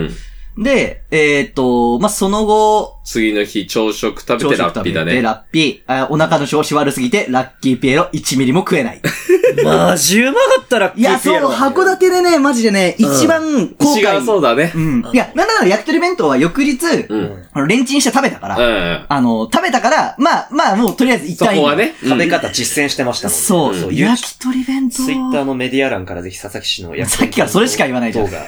[0.57, 0.63] うん。
[0.63, 5.21] で、えーっと、まあ、その後、次の日、朝食食べてラッピーだ朝食食べてね。
[5.21, 6.03] ラッピー。
[6.03, 9.01] あお腹の調子悪すぎて、ラッキーピエロ1ミリも食えない。
[9.63, 14.25] マジうまかったら、いや、そう、函館でね、マジでね、一番後違う悔。
[14.25, 14.71] そうだね。
[14.73, 15.05] うん。
[15.13, 16.77] いや、なんだかんだ焼き鳥弁当は翌日、
[17.09, 17.43] うん。
[17.53, 19.05] あのレンチンして食べたから、うん。
[19.07, 21.55] あの、食べたから、まあ、まあ、もうとりあえず一回。
[21.55, 21.93] そこはね。
[22.03, 23.43] 食べ方実践してましたもんね。
[23.43, 24.95] そう、うん焼き鳥弁当。
[25.03, 28.47] ツイッターのメディア欄からぜひ佐々木氏の焼さっきからそれしか言わないじゃん動画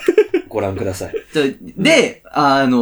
[0.55, 1.13] ご覧ください。
[1.77, 2.77] で、あの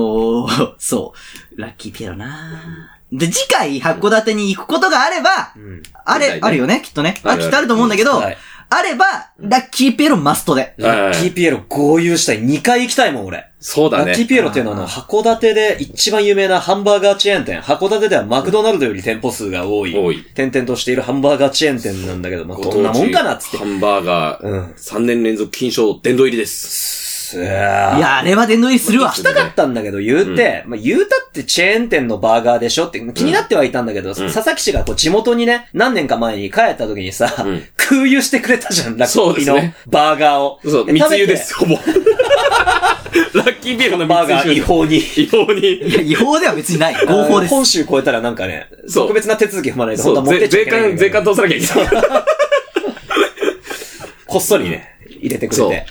[0.48, 1.14] ー そ
[1.58, 5.84] う、ラッキーピエロなで、次回、函館に行くことがあれば、うん。
[6.06, 7.20] あれ、ねあるよね、きっとね。
[7.24, 8.38] あ、きっとあると思うんだけど、はい
[8.76, 9.06] あれば、
[9.40, 10.74] ラッキーピエロマストで。
[10.78, 12.44] ラッキーピエロ合流したい。
[12.44, 13.46] 2回行きたいもん、俺。
[13.60, 14.28] そうだねラッキー。
[14.28, 17.62] ピエロっていうのはあの、函館で一番有名なハンバーガーチェーン店。
[17.62, 19.96] 函館ではマクドナルドより店舗数が多い。
[19.96, 23.64] 多い点々としているハンバーガーチェーン店なんだけど、まあ、どんなもんかなっつってハ。
[23.64, 27.13] ンバーガー、うん3年連続金賞殿堂入りです。
[27.42, 29.16] いやいや、あれは殿堂入りするわ行。
[29.16, 40.60] きたかったんだけど、言うて、まあ、言うたってチェーン店のバーガーでしょって気になってはいたんだけど、佐々木氏がこう地元にね、何年か前に帰った時にさ、ん空輸してくれたじゃん、ラッキーのバーガーを。
[40.64, 41.78] そう、で密輸です、ほぼ。
[43.34, 44.98] ラッキービールのバーガー違法に。
[44.98, 45.62] 違法に。
[45.62, 46.96] いや、違法では別にない。
[47.06, 47.54] 合法です。
[47.54, 51.10] 本州超えたらなんかね、特別な手続き踏まないとそう、本当は持って税税関、っちゃいけないんだけど。
[51.10, 52.24] 税関通さなきゃいけない。
[54.26, 55.86] こっそりね、入れてくれそうて。。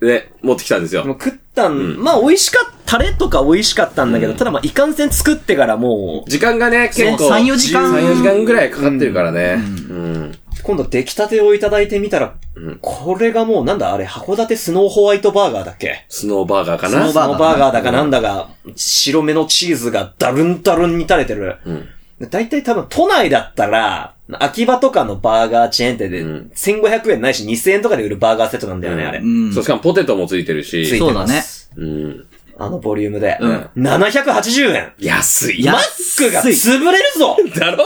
[0.00, 1.04] た、ね、持ってきたんですよ。
[1.04, 7.28] もう食ったん、まあ美味しかった、タレとか美味しかったんだけど、ただまあいかんせん作ってからもう、時間がね、結構。
[7.28, 9.56] 3 4時間3、4時間ぐらいかかってるからね。
[9.90, 10.38] うん。
[10.62, 16.06] 今度出来たてをいただいてみたら、うんこれがもうなんだあれ、函館スノーホワイトバーガーだっけ？
[16.08, 21.56] スノーバーガーかなスノーバーガースノーバーガーだかなんだが、白目のチーズがダルンダルンに垂れてる。
[21.64, 21.88] うん。
[22.20, 29.18] だいたい多分都内だったら、秋葉とかのバーガーチェーン店で、うん1500円ないし2000円とかで売るバーガーセットなんだよね、あれ。
[29.20, 30.84] うんそう、しかもポテトもついてるし。
[30.86, 31.42] ついてそうだね。
[31.76, 32.26] うん。
[32.58, 33.36] あのボリュームで。
[33.40, 34.92] うん780円。
[34.98, 35.62] 安い。
[35.62, 35.82] やマッ
[36.28, 37.84] クが潰れるぞだろ？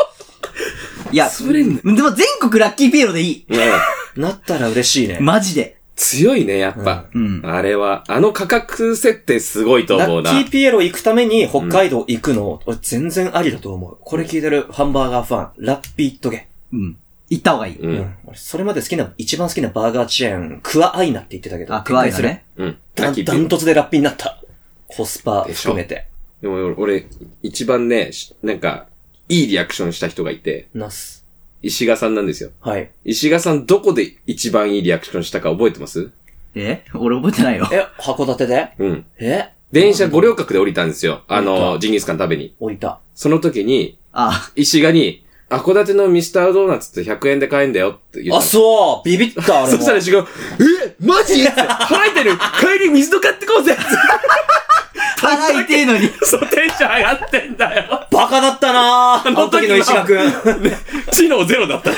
[1.13, 1.63] いや、で
[2.03, 3.47] も全国ラッキーピエロでいい。
[3.49, 3.59] うん。
[4.23, 5.19] なったら嬉しいね。
[5.21, 5.80] マジで。
[6.01, 7.05] 強いね、やっぱ。
[7.15, 10.31] うんあれは、あの価格設定すごいとラ思うな。
[10.33, 13.99] ッキーピエロ行くために北海道行くの、俺全然ありだと思う。
[14.01, 16.49] これ聞いてるハンバーガーファン、ラッピーっとけ。
[16.73, 16.97] うん。
[17.29, 17.77] 行った方がいい。
[17.77, 17.87] う。
[17.87, 18.17] うんん。
[18.25, 21.75] 俺それまで好きな、一番好きなバーガーチェーン、クワアイナって言ってたけど。
[21.75, 22.45] あ、クワイだね。
[22.57, 22.79] うん。
[22.95, 24.41] ダンラッキーピダントツでラッピーになった。
[24.87, 26.07] コスパ含めて。
[26.41, 27.07] でも俺、俺
[27.43, 28.87] 一番ね、しなんか、
[29.29, 31.20] いいリアクションした人がいて、ナス。
[31.63, 32.51] 石賀さんなんですよ。
[32.61, 32.91] はい。
[33.05, 36.11] 石賀さんどこで一番いいリアクションしたか覚えてます？
[36.55, 36.85] え？
[36.95, 37.69] 俺覚えてないよ。
[37.71, 38.73] え、函館で？
[38.79, 39.07] うん。
[39.19, 39.51] え？
[39.73, 41.23] 電車五稜郭で降りたんですよ。
[41.29, 42.55] あの、たジンギスカン食べに。
[42.59, 42.99] 降りた。
[43.15, 48.37] その時に、あ、石賀に、函館のミスタードーナツって100円で買えんだよって言ったの。
[48.39, 49.79] あ、そうビビった、あれも。
[49.79, 50.97] そしたら石賀、え？
[50.99, 51.43] マジ？
[51.43, 53.77] って払えてる帰り水と買ってこうぜ
[55.19, 56.11] 腹痛いのに。
[56.23, 58.07] そう、テンション上がってんだよ。
[58.11, 60.33] バカだったなぁあの時の石川くん。
[61.13, 61.91] 知能ゼロだった。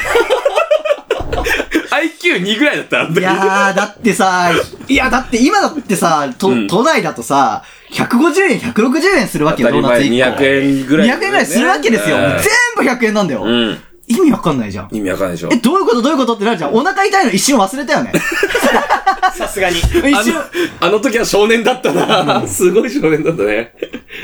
[1.96, 4.50] IQ2 ぐらいだった、あの時いやー、だってさ、
[4.88, 7.62] いや、だって今だってさ、と、うん都内だとさ、
[7.92, 10.40] 150円、160円するわけよ、ドーナツ1個。
[10.42, 11.08] 200円ぐらい。
[11.08, 12.16] 200円ぐらいするわけですよ。
[12.16, 12.30] うん全
[12.76, 13.42] 部100円なんだよ。
[13.44, 13.78] うん。
[14.08, 14.88] 意味わかんないじゃん。
[14.90, 15.56] 意味わかんないでしょえ、。
[15.56, 16.02] どういうこと？
[16.02, 16.34] どういうこと？
[16.34, 16.74] ってなるじゃん。
[16.74, 18.12] お腹痛いの一瞬忘れたよね。
[19.34, 19.78] さすがに。
[19.78, 20.34] 一あ瞬。
[20.34, 20.42] の、
[20.80, 22.46] あの時は少年だったな。
[22.46, 23.72] すごい少年だったね。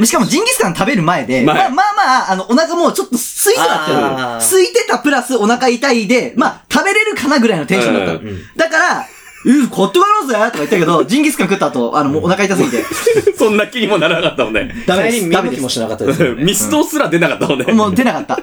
[0.04, 8.18] しかもジンギスカン食べる前で、前まあまあまあ、あの、お腹もうちょっと空いてたって空いてたプラスお腹痛いで、まあ、食べれるかなぐらいのテンションだったの。
[8.18, 9.06] うんだから、
[9.44, 12.84] うん、買って帰ろうぜとか言ったけど、ジンギスカン食った後、あの、もうお腹痛すぎて、
[13.38, 14.74] そんな気にもならなかったもんね。
[14.84, 15.30] ダメです。
[15.30, 15.62] ダメです。
[15.62, 16.22] もしなかったです。
[16.38, 17.72] ミストすら出なかったもんね。
[17.72, 18.38] もう出なかった。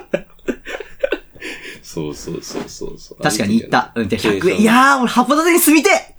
[1.86, 3.22] そうそうそうそうそう。
[3.22, 3.92] 確かに言った。
[3.94, 4.60] うん、で、100円。
[4.60, 6.16] いやー、俺、函館に住みてえ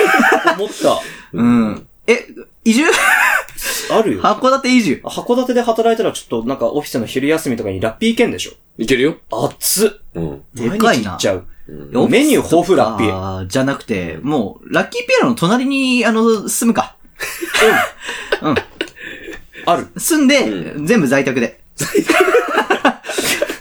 [0.56, 1.02] 思った。
[1.34, 1.86] うん。
[2.06, 2.26] え、
[2.64, 2.84] 移住？
[3.92, 4.22] あるよ。
[4.22, 5.02] 函館移住。
[5.04, 9.16] 函館で働いたらちょっとなんかオフィスの昼休みとかにラッピー行けんでしょいけるよ。
[9.30, 9.90] 熱っ。
[10.14, 10.42] うん。
[10.54, 11.46] でかい日行っちゃう。
[11.68, 13.14] うんメニュー豊富ラッピー。
[13.14, 16.96] あーじゃなくて、もう、ラッキーピエロの隣に、あの、住むか。
[18.40, 18.54] うん。
[19.66, 19.88] ある。
[19.98, 21.60] 住んで、う全部在宅で。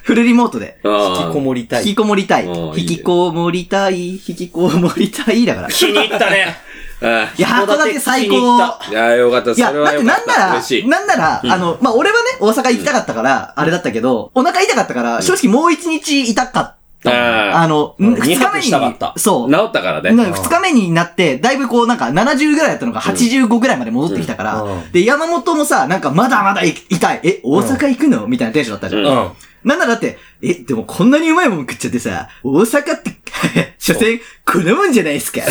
[0.04, 0.80] フルリモートで。
[0.84, 1.84] あ引きこもりたい。
[1.84, 2.46] 引きこもりたい。
[2.46, 4.16] 引きこもりたい。
[4.16, 5.46] 引きこもりたい。
[5.46, 5.68] だから。
[5.70, 6.58] い気に入ったね。
[7.04, 8.78] あや、函館最高っ。
[8.90, 9.52] いや、よかった。
[9.52, 10.04] いや、だってよかった。
[10.04, 10.62] なんなら。
[10.86, 16.76] なんなら、あの、まあ、俺はね、大阪行きたかったから、あれだったけど、お腹痛かったから、正直もう一日痛かった。
[17.04, 19.52] ああの、うん二日目二泊したかったに、そう。
[19.52, 20.12] 治ったからね。
[20.12, 27.20] な二日目になって、だいぶこうなんか70ぐらいだったのが85ぐらいまで戻ってきたから、で、山本もさ、なんかまだまだい痛い。
[27.24, 28.28] え、大阪行くの？
[28.28, 29.36] みたいなテンションだったじゃん。
[29.64, 33.12] なんならだって、え、でもこんなにうまいもん食っちゃってさ、大阪って、
[33.80, 35.42] 所詮、こんなもんじゃないですか。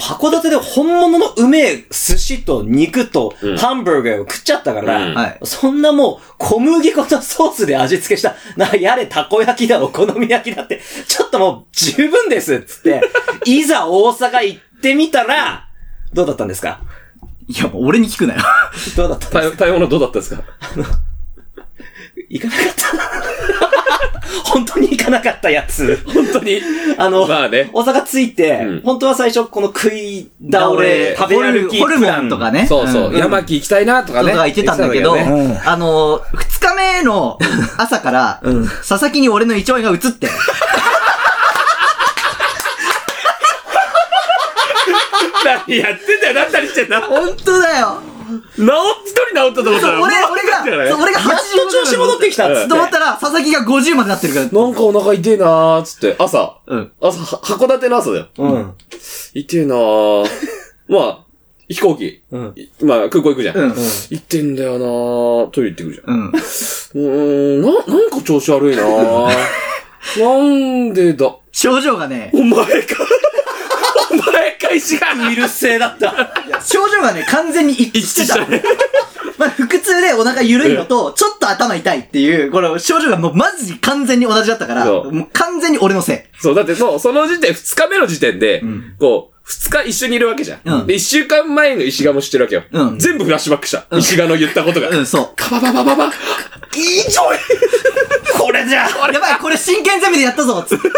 [0.00, 3.56] 函館で本物のうめえ寿司と肉とうん。
[3.56, 5.14] ハンバーガーを食っちゃったから、うん。
[5.14, 5.38] はい。
[5.44, 13.02] そんなもう小麦粉とソースで味付けした、な、やれたこ焼きだ、お好み焼きだって、ちょっともう十分ですっつって、
[13.44, 15.66] いざ大阪行ってみたら、
[16.12, 16.80] どうだったんですか？
[17.48, 18.40] いや、もう俺に聞くなよ。
[18.96, 19.56] どうだったんですか？
[19.58, 20.42] 対対応のどうだったんですか？
[22.32, 22.86] 行かなかった。
[24.52, 26.02] 本当に行かなかったやつ。
[26.06, 26.62] 本当に。
[26.96, 32.66] あの、まあね大阪着いて、うん本当は最初この食い倒れ、食べ歩きホルモプランンとかね。
[32.66, 33.12] そうそう。
[33.12, 34.32] ん山木行きたいなとかね。
[34.32, 37.38] とか言ってたんだけど、言ってたねあの、二日目の
[37.76, 40.28] 朝から、うん佐々木に俺の胃腸炎が移って、
[45.44, 47.02] 何やってんだよ、何たりしてんだ。
[47.02, 50.00] 本当だよ一人治ったと思ったら。
[50.00, 52.68] 俺、俺が、そう俺が80やっと調子戻ってきたっつって。
[52.68, 54.46] と思ったら、佐々木が50までなってるから。
[54.46, 56.58] なんかお腹痛えなーっつって、朝。
[56.66, 56.92] うん。
[57.00, 58.28] 朝、は函館の朝だよ。
[58.38, 58.74] うん。
[59.34, 60.28] 痛えなー。
[60.88, 61.18] まあ、
[61.68, 62.22] 飛行機。
[62.30, 62.52] うん。
[62.56, 63.56] いまあ、空港行くじゃん。
[63.56, 63.68] うん。
[63.70, 65.50] 行ってんだよなー。
[65.50, 66.14] トイレ行ってくるじゃん。
[66.14, 66.28] うん。
[66.28, 69.28] うーん、な、なんか調子悪いなー。
[70.18, 71.36] なんでだ？
[71.52, 72.96] 症状がね、お前か。
[74.72, 75.14] お前か、石が。
[75.14, 76.34] ミル製だった。
[76.62, 78.44] 症状がね、完全に一致してた。
[78.46, 78.62] ね。
[79.38, 90.60] まあ、腹痛でお腹緩いのと、ちょっと頭痛いっていう、これ、症状がもうマジ完全に同じだったから、そうもう完全全に俺のせそう、だってもう、その時点、二日目の時点で、んこう、二日一緒にいるわけじゃん。
[90.64, 92.64] うんで、一週間前の石川も知ってるわけよ。
[92.70, 93.86] うん全部フラッシュバックした。
[93.96, 94.88] 石川の言ったことが。
[94.88, 94.90] い。
[94.90, 95.30] うん、そう。
[95.36, 96.12] カバババババ。
[96.76, 97.24] いいじゃん
[98.38, 100.88] これじゃやばい、これ真剣ゼミでやったぞつって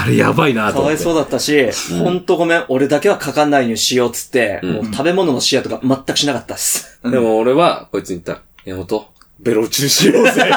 [0.00, 1.02] あれやばいなと思って。
[1.02, 1.70] かわいそうだったし、
[2.02, 7.00] ほんとごめん、俺だけはかかんないようにしようっつって、もう食べ物のシェアとか全くしなかったっす。
[7.02, 8.42] でも俺は、こいつに言った。
[8.64, 9.06] 山本、
[9.40, 10.50] ベロ中しようぜ。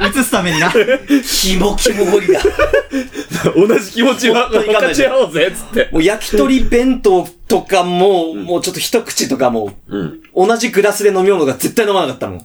[0.00, 0.70] 映すためにな。
[0.70, 2.40] キモキモゴリが。
[3.56, 5.88] 同じ気持ちは分かち合おうぜ、つって。
[5.92, 10.20] もう焼き鳥弁当とかも、もうちょっと一口とかも、うん。
[10.34, 12.44] 同じグラスで飲み物が絶対飲まなかったもん。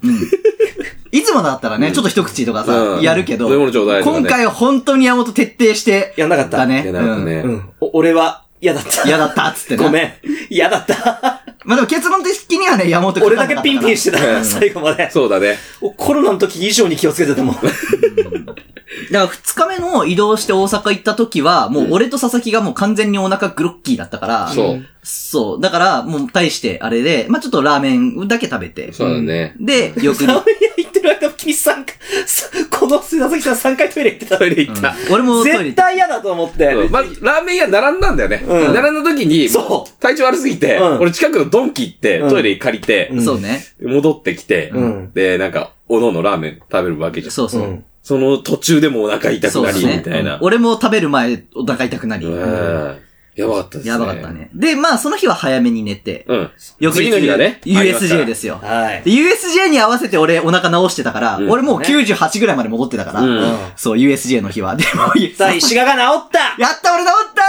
[1.11, 6.85] いつもだったらね、ちょっと一口とかさ、うんやるけど、今回は本当に山本徹底して、やんなかっただね。
[6.85, 7.43] やなかったね
[7.79, 9.07] 俺は嫌だった。
[9.07, 9.83] 嫌だったっつってね。
[9.83, 10.13] ごめん。
[10.49, 11.41] 嫌だった。
[11.65, 15.09] まあでも結論的にはね、山本俺だけピンピンしてうた、ん 最後まで。
[15.11, 15.57] そうだね。
[15.97, 17.55] コロナの時以上に気をつけてたもん。
[19.11, 24.85] だから二日目の移動して大阪行った時は、もう俺と佐々木がもう完全にお腹グロッキーだったから、そう。
[25.03, 25.61] そう。
[25.61, 28.91] だから、もう対してあれで、まあちょっとラーメンだけ食べて。
[28.93, 29.55] そうだね。
[29.59, 31.85] で、よく、ラーメン屋行ってる間、 君さん、
[32.25, 34.37] さこの須崎さん3回トイレ行ってた。
[34.37, 34.95] トイレ行った。
[35.09, 36.75] 俺もトイレ絶対嫌だと思って。
[36.89, 38.43] まず、ラーメン屋並んだんだよね。
[38.45, 43.63] うん並んだ時に、そう体調悪すぎて、うん俺近くのドンキ行って、うんトイレ借りて、うんそうね。
[43.81, 47.31] 戻ってきて、うんで、なんか、おのおのラーメン食べるわけじゃん。
[47.31, 47.61] そうそう。
[47.63, 50.39] うんその途中でもお腹痛くなり、そうだねみたいな。
[50.41, 52.25] 俺も食べる前、お腹痛くなり。
[52.25, 52.99] うん。
[53.35, 53.91] やばかったですね。
[53.91, 54.31] やばかった。
[54.31, 54.49] ね。
[54.53, 56.49] で、まあ、その日は早めに寝て、うん。
[56.79, 57.61] 翌日次の日がね。
[57.63, 58.59] USJ ですよ。
[58.61, 59.03] はい。
[59.03, 64.75] で USJ に合わせて俺お腹直してたから、うん俺もう98ぐらいまで戻ってたから、うんそう、USJ の日は。
[64.75, 67.41] でも、さあ、石川が治ったやった俺治った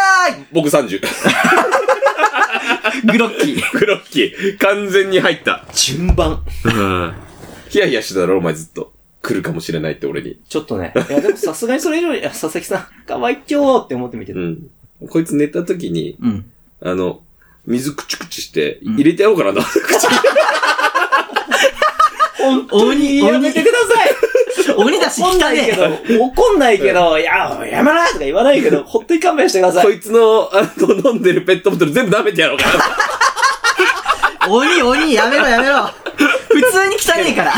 [0.53, 1.01] 僕30。
[2.91, 3.63] ーグロッキー。
[3.79, 4.59] クロッキー。
[4.59, 5.65] 完全に入った。
[5.73, 6.43] 順番。
[6.65, 7.13] うん。
[7.69, 8.93] ヒヤヒヤしてたろ、お前ずっと。
[9.23, 10.39] 来るかもしれないって俺に。
[10.49, 10.93] ちょっとね。
[10.95, 14.39] いや、でもさすがにそれ以上に、いや佐々木さん、かわいっきょーって思って見てた。
[14.39, 14.59] うん。
[15.09, 16.45] こいつ寝た時に、うん。
[16.83, 17.21] あの、
[17.67, 19.61] 水くちゅくちゅして、入れてやろうかなと。
[19.63, 20.17] 口 に
[22.39, 24.20] 本当にやめてください
[24.77, 25.77] 鬼だし怒んないけね
[26.09, 29.85] ど、怒んないけど、いや、やめなとか言わないけど、 ほっとい勘弁してください。
[29.85, 32.85] こいつの、あの、飲んでるペットボトル全部舐めてやろうかな。
[34.49, 35.91] 鬼、鬼、やめろやめろ
[36.49, 37.55] 普通に汚ねえから。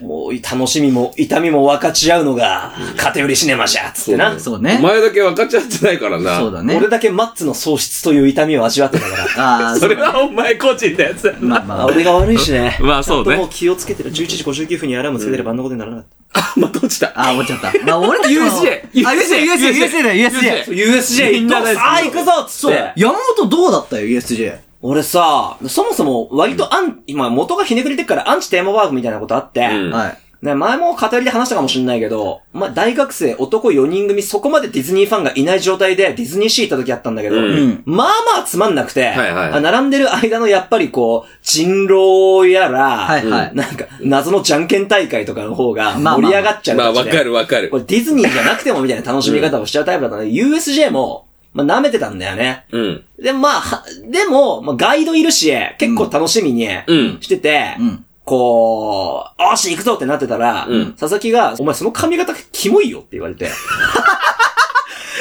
[0.00, 4.38] もう、楽しみも、痛みも分かち合うのが、偏りシネマじゃ、つってな。
[4.38, 4.82] そうねお。
[4.82, 6.38] 前だけ分かっちゃってないからな。
[6.38, 6.88] そうだね俺。
[6.88, 9.24] だけマッツの喪失という痛みを味わってたから。
[9.68, 11.86] ああ、それはお前個人のやつだまあまあ、あ。
[11.86, 12.76] 俺が悪いしね。
[12.82, 14.12] まあそうねちゃんともう気をつけてる。
[14.12, 16.06] 11時59分にアラームつけてればあんなことにならなかっ
[16.36, 17.08] あ、また落ちた。
[17.08, 17.72] ああ、終わっちゃった。
[17.86, 20.64] まあ、俺たちも USJ あ、USJ、USJ、USJ だよ、USJ。
[20.64, 20.70] た。
[20.72, 22.92] USJ あ、行くぞっつそうって。。
[22.96, 24.65] 山本どうだったよ、USJ。
[24.82, 30.18] 俺さ、そもそも割とアン、今元がひねくれてっからアンチテーマワークみたいなことあって、うんはい。
[30.42, 37.82] ね、前も語りで話したかもしれないけど、まあ、大学生男4人組そこまでディズニーファンがいない状態でディズニーシー行った時あったんだけど、うんうん。
[37.86, 43.54] まあまあつまんなくて、はいはいあ並んでる間のやっぱりこう、人狼やら、はいはい。
[43.54, 47.78] なんか謎のじゃんけん大会とかの方がまあまあ盛り上がっちゃうまあ、感じでわかるわかるこ。
[47.78, 51.25] れディズニーじゃなくてもみたいな楽しみ方をしちゃうタイプだったので、USJ も、
[51.56, 52.66] まあ舐めてたんだよね。
[52.70, 53.04] うん。
[53.18, 58.04] で、まあ、はでも、まあ、ガイドいるし、結構楽しみにうんしてて、うん。
[58.24, 63.48] こう、よし、行くぞってなってたら、うん佐々木が、お前その髪型キモいよって言われて、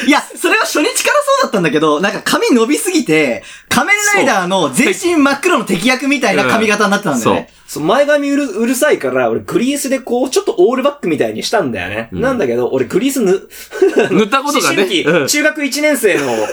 [0.07, 7.49] いや、それは初日からそうだったんだけど、なんか髪伸びすぎて、仮面ライダーの全身真っ黒の敵役みたいな髪型になってたんだよね。
[7.67, 7.83] そう。
[7.83, 12.09] 前髪うるうるさいから、俺グリースでこう、ちょっとオールバックみたいにしたんだよね。
[12.11, 13.31] なんだけど、俺グリースぬ、
[14.11, 14.83] 塗ったことがね。
[14.83, 15.27] 思春期うん。
[15.27, 16.47] 中学1年生の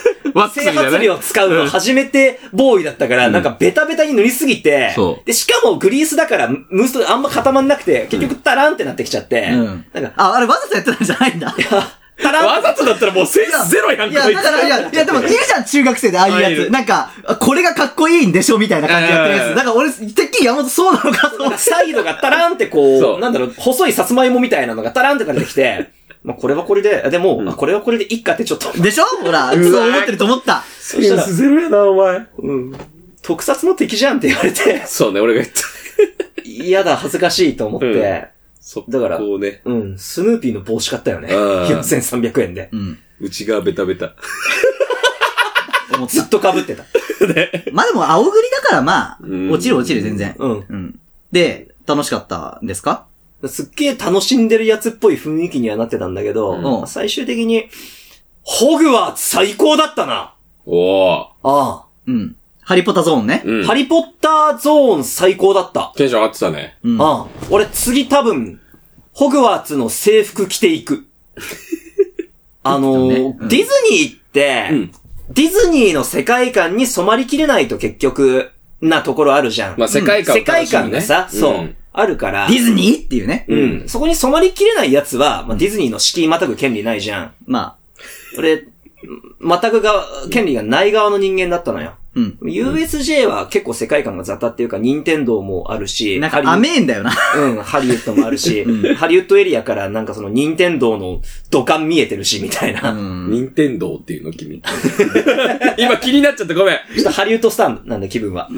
[0.49, 5.27] 整髪料使うの初めてボーイだったから、なんかベタベタに塗りすぎてそ、う。
[5.27, 9.85] で、しかもグリースだから、ムーストあんま固まんなくて、結局タランってなってきちゃって、うん。
[9.93, 11.55] なんか、あ、あれわざとやってたんじゃないんだ。
[11.69, 16.71] タランわざとだったらもうセンスゼロやんいや、こいつだから、いや、いや、でもいるじゃん、中学生でああいうやつ。
[16.71, 19.49] なんか、あこれがかっこいいんでしょみたいな感じでやってるやつ。
[19.51, 21.59] うんだから俺、てっきり山本そうなのかと思って。
[21.59, 25.91] サイドがタランってこそうう、なんだろう、細いさつまいもみたいなのがタランって出てきて、
[26.23, 30.63] まあこれはこれで、でも、あこれはこれでいっかってちょっと、でしょほら、 そう思ってると思った。
[30.81, 32.23] そしたら、ゼロやな、お前。
[32.39, 32.77] うん、
[33.23, 35.63] 特撮の敵じゃんって言われて、そうね、俺が言った。
[36.45, 38.25] 嫌だ、恥ずかしいと思って、うん
[38.65, 41.35] そだからこうね、うん、スヌーピーの帽子買ったよね。
[41.35, 42.69] うん4300円で。
[42.73, 42.99] うん。
[43.21, 44.15] 内側ベタベタ。
[46.09, 46.85] ずっと被ってた。
[47.73, 50.35] まあでも、青栗だからまあうん、落ちる落ちる全然。
[50.39, 50.51] うん。
[50.69, 51.01] うん。
[51.33, 53.07] で、楽しかったんですか？
[53.47, 57.69] すっげえ楽しんでるやつっぽい雰囲気にはなってたんだけど、うん最終的に、
[58.43, 60.35] ホグワーツ最高だったな。
[60.67, 61.21] おー。
[61.21, 61.85] ああ。
[62.07, 62.37] うん。
[62.65, 63.43] ハリポタゾーンね。
[63.45, 63.65] うん。
[63.65, 65.93] ハリポッターゾーン最高だった。
[65.97, 66.79] テンション上がってたね。
[66.85, 67.03] うん。
[67.03, 67.47] ああ。
[67.51, 68.61] 俺次多分、
[69.13, 71.07] ホグワーツの制服着ていく。
[72.65, 74.93] あのーねうんディズニーって、うん
[75.31, 78.51] ディズニーの世界観に染まりきれないと結局、
[78.83, 79.79] なところあるじゃん。
[79.79, 82.49] まあ世界観を世界観がさ、そう、うんあるから。
[82.49, 83.45] ディズニーっていうね。
[83.49, 83.85] うん。
[83.87, 87.33] そこに染まりきれないやつは、まあ、ディズニーの敷居またぐ権利ないじゃん。
[87.47, 87.77] まあ、
[88.39, 88.65] 俺、
[89.39, 91.95] またぐが、権利がない側の人間だったのよ。
[92.15, 92.39] うん。
[92.43, 97.13] USJ は結構世界観が雑多っていうか、任天堂もあるし、なんかハリウッ甘えんだよな。
[97.37, 98.65] うん、ハリウッドもあるし、
[98.97, 102.93] ハリウッドエリアからなんかその任天堂の土管見えてるし、みたいな。
[102.93, 103.31] うん。
[103.31, 104.63] 任天堂っていうの君。
[105.79, 106.77] 今気になっちゃってごめん。
[106.95, 108.49] ちょっとハリウッドスターなんで気分は。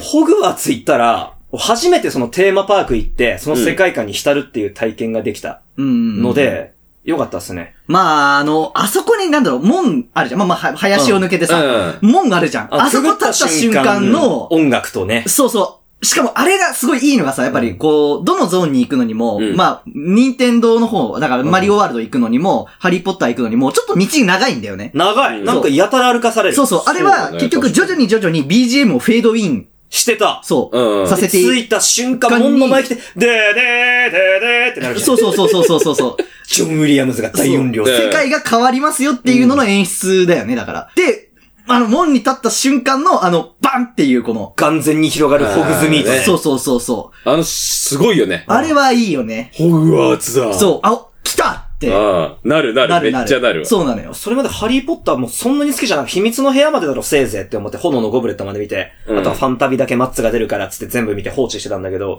[0.00, 6.22] ホグワーツ行ったら、初めてそのテーマパーク行って、その世界観に浸るっていう体験ができたうん。
[6.22, 6.73] ので、
[7.04, 7.74] よかったっすね。
[7.86, 10.38] まあ、あの、あそこになんだろう、門あるじゃん。
[10.38, 12.68] まあまあ、は林を抜けてさ、門あるじゃん。
[12.70, 15.24] あそこ立った瞬間の、音楽とね。
[15.26, 15.84] そうそう。
[16.04, 24.90] しかもあれがすごいいいのがさ、やっぱりこう、どのゾーンに行くのにも、うんまあ、任天堂の方、だからマリオワールド行くのにも、ハリーポッター行くのにも、ちょっと道長いんだよね。
[24.94, 25.40] 長い。
[25.40, 26.54] うんなんかやたら歩かされる。
[26.54, 26.82] そうそう。
[26.86, 30.40] あれは結局徐々に徐々に BGM をフェードイン、してた。
[30.42, 36.16] そう、うんさせて着いた瞬間、門の前来て、でーでーでーでーってなるそうそうそうそうそうそう。
[36.46, 37.86] ジョン・ウィリアムズが大音量。
[37.86, 40.90] 世界が変わりますよっていうのの演出だよね、だから。
[40.96, 41.30] で、
[41.66, 46.24] あの、門に立った瞬間の、あの、バンっていうこの、完全に広がるホグズミート。
[46.24, 47.28] そうそうそうそう。
[47.28, 48.44] あの、すごいよね。
[48.46, 49.50] あれはいいよね。
[49.54, 50.52] ホグワーツだ。
[50.52, 51.90] そう、あ、来たって。
[51.90, 53.66] ああ、なるなる、めっちゃなるわ。
[53.66, 54.12] そうなのよ。
[54.12, 62.18] それまでハリーポッターもそんなに好きじゃなく秘密の部屋までだろせいぜいって思って炎のゴブレットまで見て、うんあとはファンタビだけマッツが出るからっつって全部見て放置してたんだけど、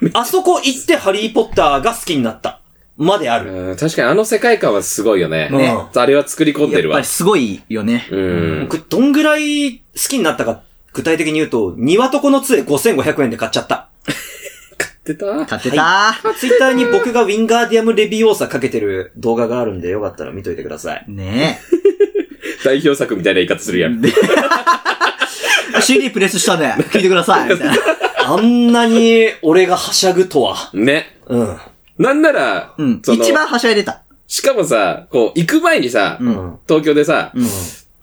[0.00, 0.10] うん。
[0.14, 2.60] あそこ行ってハリーポッターが好きになった。
[2.96, 3.52] まである。
[3.52, 5.48] うん確かにあの世界観はすごいよね。
[5.50, 7.06] ねあれは作り込んでるわやっぱり。
[7.06, 8.08] すごいよね。
[8.10, 8.60] うん。
[8.62, 13.88] 僕、どんぐらい好きになったか、具体的に言うと、庭とこの杖5500円で買っちゃった。
[15.04, 15.46] 出た？
[15.46, 21.04] 買ってたツイッターに僕がウィンガーディアムレビオーサかけてる動画があるんで、よかったら見といてください。
[21.06, 21.60] ね
[22.64, 24.02] 代表作みたいな言い方するやん。
[24.04, 24.10] え。
[25.80, 27.50] CD プレスしたんで、聞いてください。
[27.50, 27.74] みたいな。
[28.28, 30.70] あんなに俺がはしゃぐとは。
[30.72, 31.16] ね。
[31.26, 31.56] うん。
[31.98, 33.02] なんなら、うん。
[33.02, 34.02] その一番はしゃいでた。
[34.26, 36.58] しかもさ、こう、行く前にさ、うん。
[36.68, 37.46] 東京でさ、うん。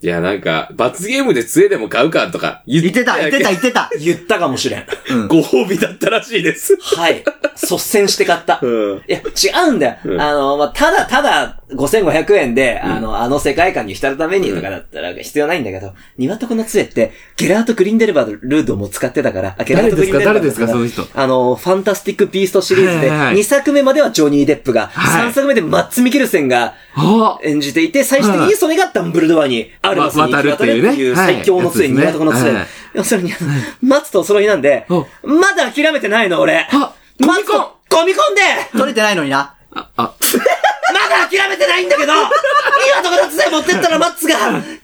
[0.04, 3.90] いや、なんか、罰ゲームで杖でも買うかとか言言ってた、言ってた、言ってた。
[3.98, 4.86] 言ったかもしれん。
[5.12, 5.28] うん。
[5.30, 6.78] ご褒美だったらしいです。
[6.82, 7.24] はい。
[7.56, 8.60] 率先して買った。
[8.62, 8.98] うん。
[9.08, 9.96] いや、違うんだよ。
[10.04, 21.04] うんあの、まあ、ただただ5500円で、あの、あの世界観に浸るためにとかだったら必要ないんだけど、庭とこの杖って、ゲラート・グリンデルバールードも使ってたから、あゲラート・グリンデルバール誰ですか誰ですか？
[21.04, 32.52] その人あの、ファンタスティック・ビーストシリーズで、はいはいはい2作目まではジョニー・デップが、はい3作目でマッツ・ミケルセンがあ演じていて、最終的にそれがダンブルドアにあるわ渡るっていうねっていう最強の杖、はい庭とこの杖。
[32.52, 33.50] はい要するに、あの
[33.82, 36.68] マッツとお揃いなんでお、まだ諦めてないの、俺。
[36.72, 39.56] あマッツと込み込んで取れてないのにな。
[39.72, 40.14] あ、あ、
[40.94, 44.36] まだ諦めてないんだけど、今とこの杖持ってったらマッツが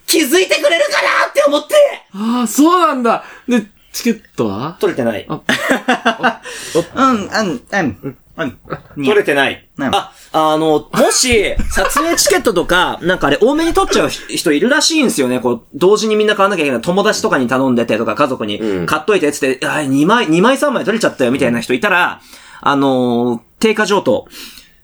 [0.08, 1.76] 気づいてくれるかなって思って、
[2.16, 3.24] ああ、そうなんだ。
[3.48, 4.78] で、チケットは？
[4.80, 5.26] 取れてない。
[5.28, 5.42] うん、
[6.96, 8.18] うん、うん、うん。
[8.96, 9.68] 取れてない。
[9.78, 15.40] うんあ、あの、もし、撮影チケットとか、 なんかあれ多めに取っちゃう人いるらしいんですよね。
[15.40, 16.82] こう、同時にみんな買わなきゃいけない。
[16.82, 22.22] 友達とかに頼んでてとか、家族にうん買っといてっつって、あ、2枚、2枚3枚取れちゃったよみたいな人いたら、
[22.62, 24.26] あのー定価譲渡、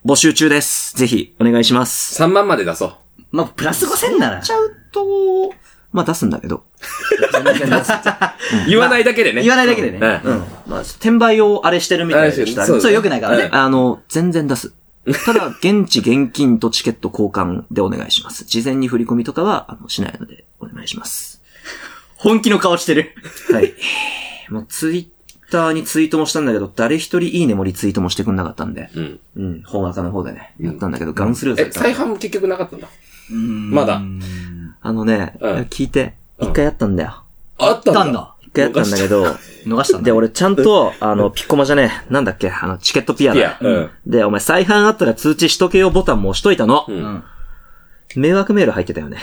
[0.06, 0.96] 募集中です。
[0.98, 2.22] ぜひ、お願いします。
[2.22, 2.94] 3万まで出そう。
[3.32, 4.42] まあ、プラス5000なら。
[4.42, 5.54] ちゃうと、
[5.96, 6.64] まあ出すんだけど。
[8.68, 9.42] 言わないだけでね。
[9.42, 10.22] 言わないだけでね。
[10.24, 10.44] うんうん。
[10.68, 12.66] まあ、転売をあれしてるみたいでした。
[12.66, 13.50] そうそう、良くないからね。
[13.52, 14.74] あの、全然出す。
[15.26, 18.44] ただ、現地現金とチケット交換でお願いします。
[18.44, 21.42] 事前に振り込みとかは、あの、しないので、お願いします。
[22.18, 23.16] 本気の顔してる。
[23.54, 23.74] はい。
[24.50, 29.20] もう、ツイッターにツイートもしたんだけど、誰一人いいねもリツイートもしてくんなかったんで、うん。
[29.38, 31.80] うん、本赤の方でね、やったんだけど、ガンスルーさえ、れた。
[31.80, 32.90] 再販も結局なかったんだ。
[33.32, 34.02] うんまだ。
[34.86, 37.24] あのね、うん聞いて、一回やったんだよ。
[37.58, 38.04] あったんだ。
[38.04, 38.36] たんだ。
[38.44, 39.24] 一回やったんだけど、
[39.66, 40.06] 逃したんだ。
[40.06, 43.58] で、俺ちゃんと、あの、ピッコマじゃねえ、なんだっけ、あの、チケットピアだピア。。
[43.62, 43.90] うん。
[44.06, 46.86] で、お前再販あったら通知しとけよボタンも押しといたの。
[46.88, 47.24] うんうん。
[48.16, 49.18] 迷惑メール入ってたよね。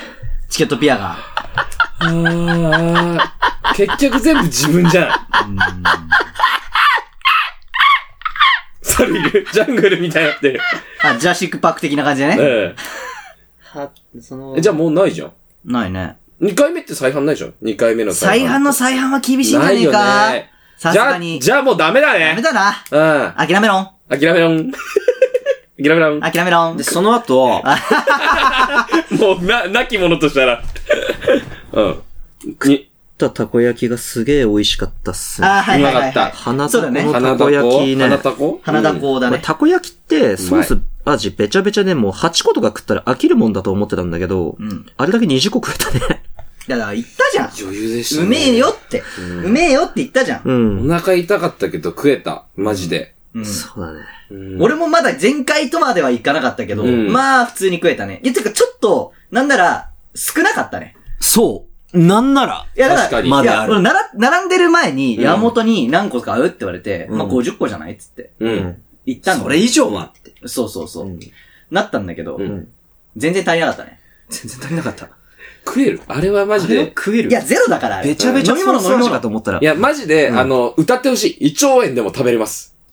[0.49, 1.17] チケットピアが。
[2.01, 3.19] あー
[3.77, 5.09] 結局全部自分じゃん。
[8.83, 10.61] 猿いるジャングルみたいになってる。
[11.05, 12.37] あ、ジャシックパック的な感じでね。
[12.41, 12.75] え
[13.73, 13.91] は、
[14.21, 14.61] そのえ。
[14.61, 15.33] じゃあもうないじゃん。
[15.65, 16.17] ないね。
[16.41, 17.55] 2回目って再販ないじゃん。
[17.63, 20.51] 2回目の再販の再販は厳しいんじゃないよねえかね。
[20.77, 21.39] さすじゃあ、がに。
[21.39, 22.31] じゃあもうダメだね。
[22.31, 22.85] ダメだな。
[22.91, 23.47] うん。
[23.47, 23.91] 諦めろん。
[24.09, 24.73] 諦めろん。
[25.81, 26.21] 諦めろん。
[26.21, 26.85] 諦めろんで、。
[26.85, 27.63] その後、
[29.11, 30.63] もう、な、なきものとしたら。
[31.73, 32.03] うん。
[32.65, 32.89] に、
[33.27, 35.47] ったたこ焼きがすげえ美味しかったっすね。
[35.47, 36.33] あー、はいはいはい、うまかったはい。
[36.35, 37.51] 花そうだねたこのたこ？
[37.51, 38.05] 焼きね。
[38.05, 38.61] 花たこ？
[38.65, 39.37] 花田港だね。
[39.37, 46.23] まあたこ焼きって、ソース味べちゃべちゃでもう8個とか食ったら飽きるもんだと思ってたんだけど、んあれだけ20個食えたね。
[46.69, 47.69] だから言ったじゃん。
[47.69, 48.27] 余裕でしたね。
[48.27, 49.03] うめえよって。
[49.45, 50.43] うめえよって言ったじゃん。
[50.45, 50.91] うん。
[50.91, 52.45] お腹痛かったけど食えた。
[52.57, 53.15] マジで。
[53.35, 54.01] うんそうだね。
[54.31, 58.21] 俺、俺もまだ前回とまではいかなかったけど、うんまあ普通に食えたね。
[58.23, 60.95] いや、てかちょっと、なんなら、少なかったね。
[61.19, 61.99] そう。
[61.99, 62.67] なんなら。
[62.77, 68.33] いや、だから、確かにいや、まだある俺なら、並んでる前に、うん山本に何個か買うって言われて、うんまあ50個じゃないっつって。
[68.39, 68.83] うん。
[69.07, 69.45] 言ったの。
[69.45, 70.33] それ以上はって。
[70.47, 71.07] そうそうそう。
[71.07, 71.21] うん
[71.71, 72.69] なったんだけど、うん
[73.17, 73.99] 全然足りなかったね。
[74.29, 75.09] 全然足りなかった。
[75.65, 76.01] 食える？
[76.07, 76.87] あれはマジで？
[76.87, 77.31] 食える？
[77.31, 78.09] いや、ゼロだからあれ。
[78.09, 79.59] べちゃべちゃ飲み物飲み物かと思ったら。
[79.59, 81.49] いや、マジで、うんあの、歌ってほしい。
[81.49, 82.75] 胃腸炎でも食べれます。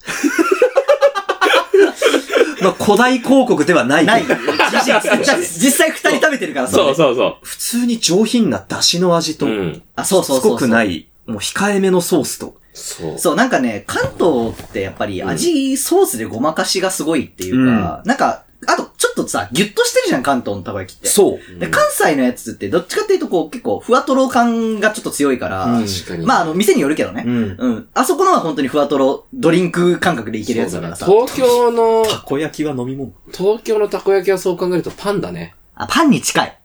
[2.62, 4.06] まあ、古代広告ではない。
[4.06, 4.24] ない。
[4.72, 6.94] 実際二人食べてるからそうう。
[6.94, 9.34] そうそ普通に上品な出汁の味う。
[9.36, 9.82] と、うん。
[9.96, 10.52] あ、そうそうすそう。。
[10.52, 12.59] ごくないい、もう控えめのソースと。
[12.80, 13.18] そう。
[13.18, 21.08] そう、なんかね、関東ってやっぱり味、ソースでごまかしがすごいっていうか、なんか、あと、ちょっとさ、ギュッとしてるじゃん、関東のたこ焼きって。
[21.08, 21.58] そう。
[21.58, 26.26] で関西のやつって、どっちかっていうと、こう、結構、ふわとろ感がちょっと強いから、うん確かに。
[26.26, 27.24] まあ、あの、店によるけどね。
[27.26, 27.56] うん。
[27.58, 27.88] うん。
[27.94, 31.06] あそこのは本当にふわとろ、ドリンク感覚でいけるやつだからさ。
[31.06, 33.12] 東京の、たこ焼きは飲み物。
[33.32, 35.54] 東京のたこ焼きはそう考えるとパンだね。
[35.74, 36.58] あ、パンに近い。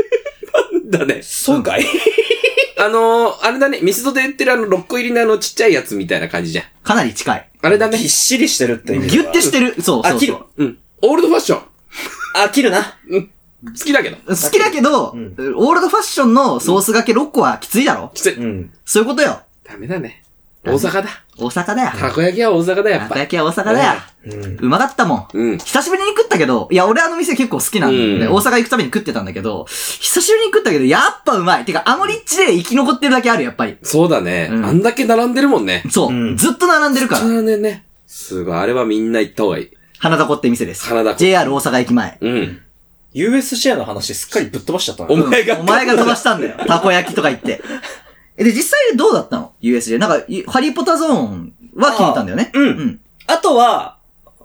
[0.90, 1.20] だね。
[1.22, 1.84] そうかい
[2.78, 6.64] あのー、あれだね、ミスドで売ってるあの6個入りのあのちっちゃいやつみたいな感じじゃん。
[6.82, 7.48] かなり近い。
[7.62, 8.08] あれだねぎっ。
[8.08, 9.74] しりしてるって意味ギュッてしてる。
[9.74, 10.64] そうそう飽きるそう。
[10.64, 10.78] うん。
[11.02, 11.62] オールドファッション。
[12.34, 12.98] 飽きるな。
[13.08, 13.30] うん。
[13.64, 14.16] 好きだけど。
[14.16, 18.34] 好きだけど、うんオールドファッションのソースがけ6個はきついだろきつい。
[18.34, 18.72] うん。
[18.84, 19.40] そういうことよ。
[19.64, 20.22] ダメだね。
[20.66, 21.08] 大阪だ。
[21.38, 21.90] 大阪だよ。
[21.98, 23.08] たこ焼きは大阪だやっぱ。
[23.08, 23.92] たこ焼きは大阪だよ。
[24.26, 24.56] うん。
[24.60, 25.28] うまかったもん。
[25.32, 25.58] うん。
[25.58, 31.64] 久しぶりに食ったけど、いや、俺あの店結構好きなんで、うん大阪行くたびに食ってたんだけど、久しぶりに食ったけど、やっぱうまい。
[31.64, 33.76] てか、あの立地で生き残ってるだけある、やっぱり。
[33.82, 34.48] そうだね。
[34.50, 35.82] うんあんだけ並んでるもんね。
[35.90, 36.12] そう。
[36.12, 37.24] うんずっと並んでるから。
[37.24, 37.84] 並んでるね。
[38.06, 38.56] すごい。
[38.56, 39.70] あれはみんな行った方がいい。
[39.98, 40.86] 花田子って店です。
[40.86, 42.18] 花田子 JR 大阪駅前。
[42.20, 42.60] うん。
[43.14, 45.10] USJ の話すっかりぶっ飛ばしちゃったな。
[45.10, 46.56] お前がお前が飛ばしたんだよ。
[46.66, 47.62] たこ焼きとか言って。
[48.36, 49.98] え、で、実際どうだったの ?USJ。
[49.98, 52.50] なんか、いハリーポッターゾーンは気に入ったんだよね。
[52.54, 53.00] うんうん。
[53.26, 53.96] あとは、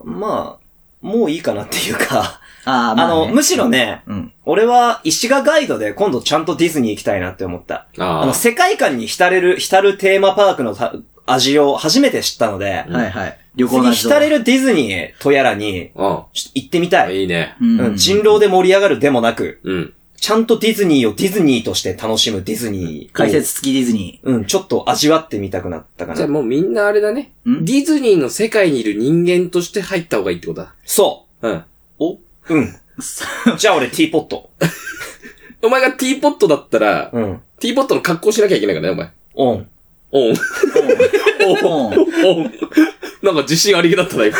[0.04, 3.34] まあ、もういいかなっていうか、あー、まあ、あの、ね。
[3.34, 4.34] むしろね、うん。
[4.46, 7.88] 俺は石賀ガイドで今度ちゃんとディズニー行きたいなって思った。
[7.98, 10.94] ああの、世界観に浸れる、浸るテーマパークのた
[11.26, 13.38] 味を初めて知ったので、はいはい。
[13.56, 16.26] 旅行の次味浸れるディズニーとやらに、行
[16.60, 17.14] ってみたうん。
[17.14, 17.22] い。
[17.22, 17.56] いいね。
[17.60, 17.82] うん。
[17.82, 19.94] うん、人狼で盛り上がるでもなく、うん。
[20.22, 23.10] ちゃんとディズニーをディズニーとして楽しむディズニーを。
[23.12, 26.34] 解説付きディズニうん、ちょっと味わってみたくなったかじゃあな。
[26.36, 27.32] もうみんなあれだね。
[27.50, 27.66] ん？
[27.66, 30.76] ディズニーの世界にいる人間として入った方がいいってことだ。
[30.86, 31.64] そうん。
[32.00, 32.18] う。
[32.50, 32.76] うん。
[33.58, 34.52] じゃあ俺ティーポット。
[35.64, 37.40] お前がティーポットだったら、うん。
[37.60, 38.76] ティーポットの格好しなきゃいけない？
[38.76, 39.68] からね、オン。
[40.12, 40.34] お前。
[40.34, 40.38] ー。
[41.66, 41.94] おん。
[41.94, 42.52] うんおん。
[43.24, 44.38] なんか自信ありげだったな、今。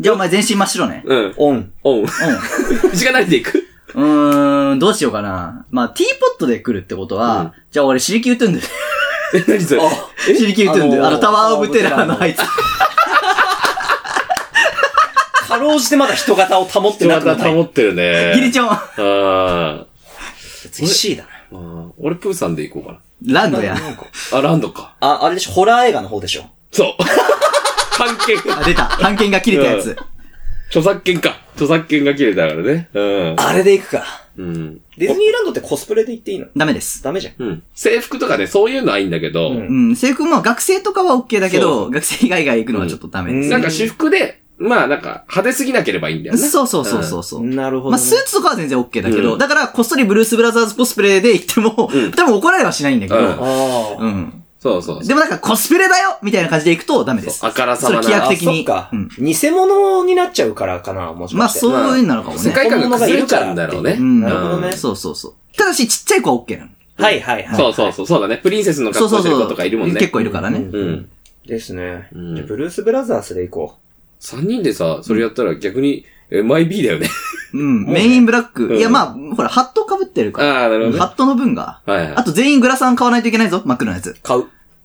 [0.00, 1.04] じゃあお前全身真っ白ね。
[1.06, 1.34] うん。
[1.36, 1.72] オン。
[1.84, 2.02] おん。
[2.02, 2.06] う
[2.92, 3.62] 時間ないでいくん。
[3.94, 5.64] うーん、どうしようかな。
[5.70, 8.62] まあ、ティーポットで来るってことは、うんじゃあ俺、 シリキュートゥンドゥ。
[9.34, 9.82] え、何それ？
[10.36, 10.98] シリキュートゥンドゥ。
[11.00, 12.38] あのーあの、タワーオブテラーのあいつ。
[15.48, 17.50] かろうじてまだ人型を保ってなくなった。
[17.50, 18.32] 保ってるね。
[18.34, 18.70] ギリチョン。
[18.70, 19.84] あー
[20.80, 21.28] ぎっしりだな。
[21.98, 23.74] 俺プーさんで行こうかランドや。
[23.74, 23.80] な。
[24.32, 24.94] あ、ランドか。
[25.00, 26.44] あ、あれでしょ、ホラー映画の方でしょ？
[26.70, 26.86] そう。
[27.96, 28.84] 関係あ、出た。
[28.84, 29.96] 半券が切れたやつ。
[30.72, 31.36] 著作権か。
[31.54, 32.88] 著作権が切れたからね。
[32.94, 33.34] うん。
[33.36, 34.04] あれで行くか。
[34.38, 34.80] うん。
[34.96, 36.46] ディズニーランドってコスプレで行っていいの？
[36.56, 37.02] ダメです。
[37.02, 37.34] ダメじゃん。
[37.36, 37.62] うん。
[37.74, 39.96] 制服とかね、そういうのはいいんだけど、うんうん。
[39.96, 43.50] 制服も学生とかは OK だけそど、学生以外が行くのはちょっとダメです。
[43.50, 46.40] なんか私服で、まあなんか派手すぎなければいいんだよね。
[46.40, 47.44] そうそうそうそうそう。
[47.44, 48.06] なるほど、まあ、ね。
[48.06, 53.36] スーツとかは全然 OK だけど、うんだから、こっそりブルース・ブラザーズコスプレで行っても、うん多分怒られはしないんだけど、うんあ
[54.00, 54.02] あ。
[54.02, 54.41] うん。
[54.62, 55.08] そうそうそう。
[55.08, 57.44] でもなんかコスプレだよみたいな感じで行くとダメです。
[57.44, 58.08] あからさそれまな。
[58.08, 58.48] 規約的に。
[58.48, 59.08] あそっか、うん。
[59.18, 61.58] 偽物になっちゃうからかな、もしまあ、かして。
[61.58, 62.42] そういうのなのかもね。
[62.42, 63.96] 世界観が崩れちゃうんだろうね。
[63.98, 64.20] うん。
[64.20, 65.56] なるほどねそうそうそう。
[65.56, 66.70] ただし、ちっちゃい子は OK なの。
[66.96, 67.56] はいはいはい。
[67.56, 68.36] そうそうそう、そうだね。
[68.36, 69.32] プリンセスのそうそうそう。
[69.32, 69.98] 格好してる子とかいるもんね。
[69.98, 70.60] 結構いるからね。
[70.60, 71.10] うんうん。
[71.44, 72.08] ですね。
[72.14, 73.74] うんじゃあブルース・ブラザースで行こ
[74.20, 77.08] 三人でさ、それやったら逆に MIB だよね。
[77.54, 77.84] うん。
[77.86, 78.66] メインブラック。
[78.68, 80.62] うんいや、まあ、ほら、ハット被ってるから。
[80.62, 80.98] ああ、なるほどね。
[80.98, 81.80] ハットの分が。
[81.84, 82.24] はいはいあ。
[82.24, 83.62] と全員グラサン買わないといけないぞ。
[83.64, 84.10] 真っ黒なやつ。
[84.10, 84.16] う。
[84.22, 84.44] 買う。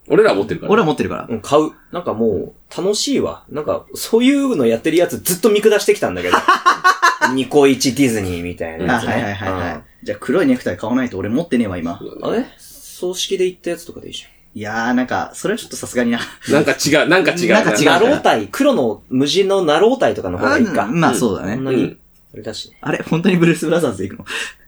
[0.09, 0.71] 俺らは持ってるから。
[0.71, 1.27] 俺は持ってるから。
[1.29, 1.71] うん、買う。
[1.91, 3.43] なんかもう、楽しいわ。
[3.49, 6.37] なんか、そういうのやってるやつずっと見下してきたんだけど。
[7.33, 9.13] ニコイチディズニーみたいなあ、やつね。
[9.13, 9.83] はいはいはいはい。
[10.03, 11.99] じゃあ、黒いネクタイ買わないと俺持ってねえわ、今。
[12.01, 12.45] うんあれ？
[12.57, 14.25] 葬式で行ったやつとかでいいじ
[14.57, 16.19] いやー、なんか、それはちょっとさすがにな。
[16.49, 17.49] なんか違う、なんか違う。
[17.51, 17.85] なんか違う。
[17.85, 20.85] ナロータイ、黒の無地のナロータイとかの方がいいか。
[20.85, 21.53] あまあ、そうだね。
[21.53, 21.95] そんなに、
[22.33, 22.77] あれだしね。
[22.81, 24.25] あれ本当にブルース・ブラザーズで行くの？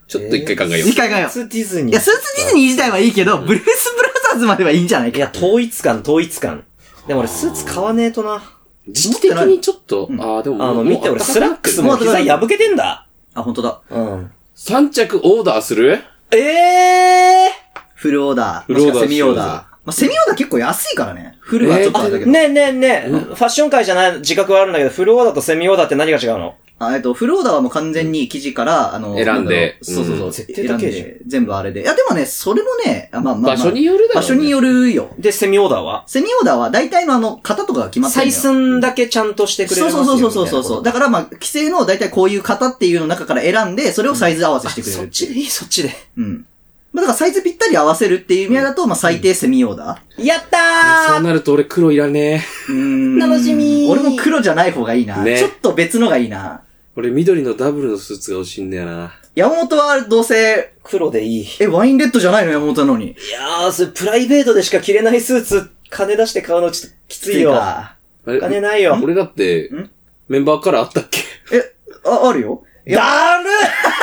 [0.08, 0.90] ちょっと一回考えよう。
[0.90, 1.30] 一回考えよう。
[1.32, 1.92] スーツディズニー。
[1.92, 5.18] いや、スーツディズニー自体はいいけど、ブルース・ブラザーズまではいいんじゃないか。
[5.18, 6.66] いや、統一感、統一感。
[7.08, 8.44] でも俺、スーツ買わねえとな。
[8.88, 13.08] 時期的にちょっと、ああ、でもあの、見て、俺、スラックスも膝破けてんだ。
[13.34, 13.82] あ、本当だ。
[13.90, 14.32] うん。
[14.56, 16.04] 3着オーダーする？
[16.32, 17.50] ええ
[17.96, 18.66] フルオーダー。
[18.66, 19.69] フルオーダーセミオーダー。
[19.90, 21.38] まあ、セミオーダー結構安いからね。
[21.42, 22.32] フルはちょっとあれだけど。
[22.32, 26.56] ねえねえねえ、ファッション界じゃない自覚はあるんだけど、フルオーダーとセミオーダーって何が違うの？
[26.82, 30.26] あえっと、フルオーダーはもう完全に生地から、あの、選んでなんだろうそうそうそう。
[30.28, 31.82] うん絶対高いじゃん選んで、全部あれで。
[31.82, 35.10] いや、でもね、それもね、あまあまあ、まあ、場所によるだろうね場所によるよ。
[35.20, 36.06] で、セミオーダーは？
[36.08, 40.84] セミオーダーは大体のあの、型とかが決まってる採寸だけちゃんとしてくれるそうそうそうそうそうそう。
[40.84, 45.90] だからまあ、既製の大体こういう型っていうの中から選んで、それをサイズ合わせしてくれるそっちでいい、そっちで。
[46.18, 46.46] うん。
[46.92, 52.74] まあ、だからサイズぴったり合わせるっていう意味合いだと、まあ、最低セミオーダやったそうなると俺黒いらねー。
[52.74, 53.18] うーん。
[53.20, 55.24] 楽しみ俺も黒じゃない方がいいな。
[55.24, 56.62] ねちょっと別のがいいな。
[56.66, 56.70] え。
[56.96, 59.14] 俺緑のダブルのスーツが欲しいんだよな。
[59.36, 61.44] 山本はどうせ、黒でいい。
[61.44, 62.52] いえ、ワインレッドじゃないの？
[62.52, 63.16] 山本なのに。
[63.32, 67.52] やー、それプライベートでしか着れないスーツ、金出して買うのちょっときついよ。
[67.54, 67.96] か。
[68.26, 69.00] あれ金ないよ。
[69.02, 69.90] 俺だってん、
[70.28, 71.20] メンバーカラーあったっけ？
[71.56, 71.74] え、
[72.04, 72.64] あ、あるよ。
[72.88, 73.50] だる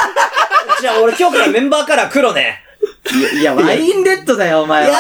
[0.81, 2.63] じゃあ俺今日からメンバーカラー黒ね。
[3.39, 4.99] いや、ワインレッドだよ、お前やは。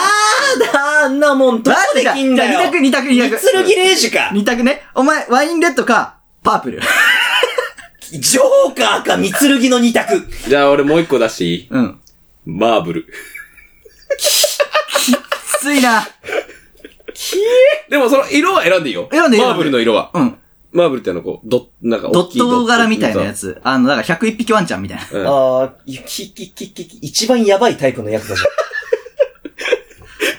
[0.56, 2.60] ーだあんなもんどこできんだよ。
[2.60, 3.38] 二択、二択、二択。
[3.38, 4.30] 三剣レイジか。
[4.32, 4.82] 二択ね。
[4.94, 6.80] お前、ワインレッドか、パープル。
[8.12, 10.26] ジョーカーか三剣の二択。
[10.48, 11.68] じゃあ俺もう一個出していい？
[11.70, 12.00] うん。
[12.46, 13.06] マーブル。
[14.18, 15.12] き
[15.60, 16.06] ついな。
[17.90, 19.08] でもその色は選んでいいよ。
[19.10, 20.10] 選んでいいよマーブルの色は。
[20.14, 20.38] うん。
[20.76, 23.32] マーブルってあのこう、ドなんかドッ大きいト柄みたいなや。
[23.32, 23.58] つ。
[23.64, 25.08] あの、だから101匹ワンちゃんみたいな。
[25.10, 28.42] うんあー、き、き、き、き、き、一番やばいタイプのやつだじ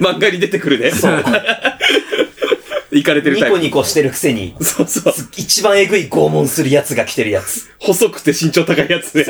[0.00, 0.92] 漫画に出てくるね。
[0.92, 1.24] そう。
[2.92, 3.34] 行かれてゃん。
[3.34, 3.56] ニるタイプ。
[3.56, 5.14] コニコしてるくせに、そうそう。
[5.36, 7.68] 一番えぐい拷問するやつが着てるやつ。
[7.80, 9.26] 細くて身長高いやつね。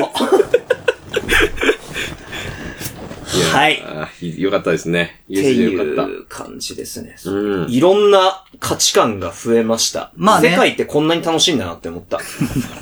[3.49, 4.41] はい。
[4.41, 5.21] よかったですね。
[5.25, 7.15] っていう感じですね。
[7.23, 7.29] た。
[7.29, 7.69] うん。
[7.69, 10.11] いろんな価値観が増えました。
[10.15, 12.19] まあね世界ってこんなに楽しいんだなって思った。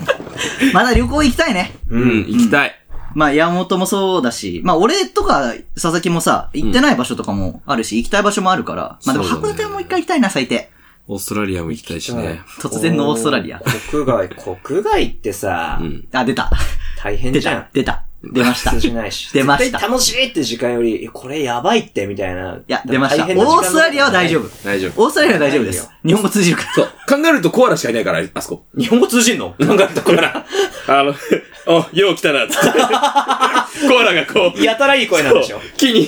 [0.74, 1.76] まだ旅行行きたいね。
[1.90, 2.76] うん、行きたい。
[3.16, 10.70] まあ、山本もそうだし、まあ、俺とか、佐々木もさ、行ってない場所とかもあるし、行きたい場所もあるから、まあでも函館も一回行きたいな、最低。
[11.08, 12.42] オーストラリアも行きたいしね。
[12.60, 13.62] 突然のオーストラリア。
[13.90, 16.08] 国外、国外ってさ、うん。
[16.12, 16.52] あ、出た。
[16.98, 17.70] 出大変じゃんた。。
[17.74, 18.07] 出た。
[18.34, 18.72] 出ました。
[18.72, 19.32] 通じないし。
[19.32, 22.56] 出ました絶対楽しいって時間より、えこれやばいって、みたいな。
[22.56, 23.26] いいや、出ました。
[23.26, 24.50] オーストラリアは大丈夫。
[24.66, 25.04] 大丈夫。
[25.04, 25.90] オーストラリアは大丈夫です。
[26.06, 26.74] 日本語通じるから。
[26.74, 26.86] そう。
[26.86, 28.66] 考えるとコアラしかいないから、あそこ。
[28.78, 29.50] 日本語通じんの？
[29.52, 30.46] 考えたから。
[30.88, 31.14] あの、
[31.68, 32.80] お、よう来たな、つって。
[32.80, 35.70] コアラがこう、やたらいい声なんでしょそう。
[35.78, 36.06] 木に、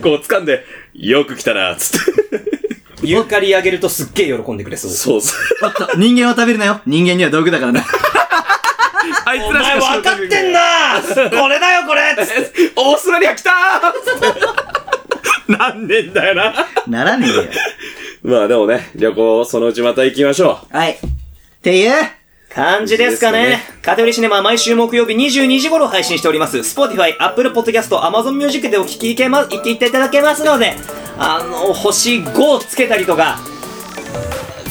[0.00, 0.64] こう掴んで、
[0.94, 2.62] よく来たな、つって。
[3.04, 4.90] ユーカリあげるとすっげえ喜んでくれそう。
[4.92, 5.40] そうそう。
[5.66, 6.80] おっと、人間は食べるなよ。
[6.86, 7.84] 人間には道具だからな。
[9.24, 10.60] あいつおらしか前分かってんな
[11.42, 12.02] これだよこれ
[12.76, 14.72] オーストラリア来たー
[15.58, 16.54] 何年だよな。
[16.86, 17.42] ならねえよ。
[18.22, 20.92] まあでもね、旅行、そのうちまた行きましょはい。
[20.92, 20.96] っ
[21.62, 21.92] ていう、
[22.54, 23.60] 感じですかね。
[23.80, 26.58] カテゴリーシネマは毎週木曜日22時頃配信しております。
[26.58, 30.74] Spotify、Apple Podcast、Amazon Music でお聞きいけま、聞いていただけますので、
[31.18, 33.38] あの、星5つけたりとか、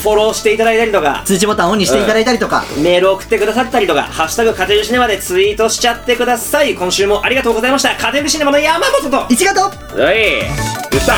[0.01, 6.73] フォローしていただいたりとか、通知ボタンオンにしていただいたりとか、メールを送ってくださったりとか、ハッシュタグカテゴリーシネマでツイートしちゃってください。
[6.73, 7.95] 今週もありがとうございました。
[7.95, 9.99] カテゴリーシネマの山本と、一型う。
[9.99, 10.15] はい。
[10.89, 11.13] でした。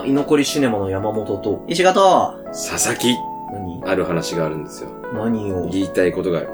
[0.00, 3.14] あ居残りシネマの山本と、石型佐々木、
[3.52, 3.82] 何？
[3.86, 4.90] ある話があるんですよ。
[5.14, 5.68] 何を？
[5.70, 6.48] 言いたいことがある。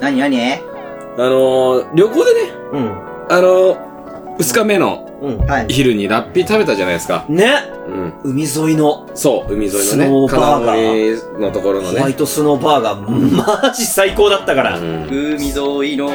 [0.00, 0.79] 何何？
[1.18, 2.40] あのー、旅行でね、
[2.72, 2.90] うん。
[3.28, 5.38] あのー、二日目のうん。
[5.46, 5.66] はい。
[5.68, 7.26] 昼にラッピー食べたじゃないですか。
[7.28, 7.52] ね
[7.88, 8.14] うん。
[8.24, 11.98] 海沿いのそう、海沿いスノのね、ーバーガ金森のところのね。
[11.98, 14.78] ホワイトスノーバーガー、マジ最高だったから。
[14.78, 15.06] うん。
[15.08, 16.08] 海沿いの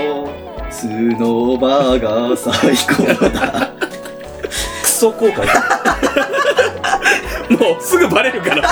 [0.71, 3.71] スノーバーガー最高だ。
[4.81, 5.45] クソ後悔。
[7.59, 8.69] もうすぐ バレるから。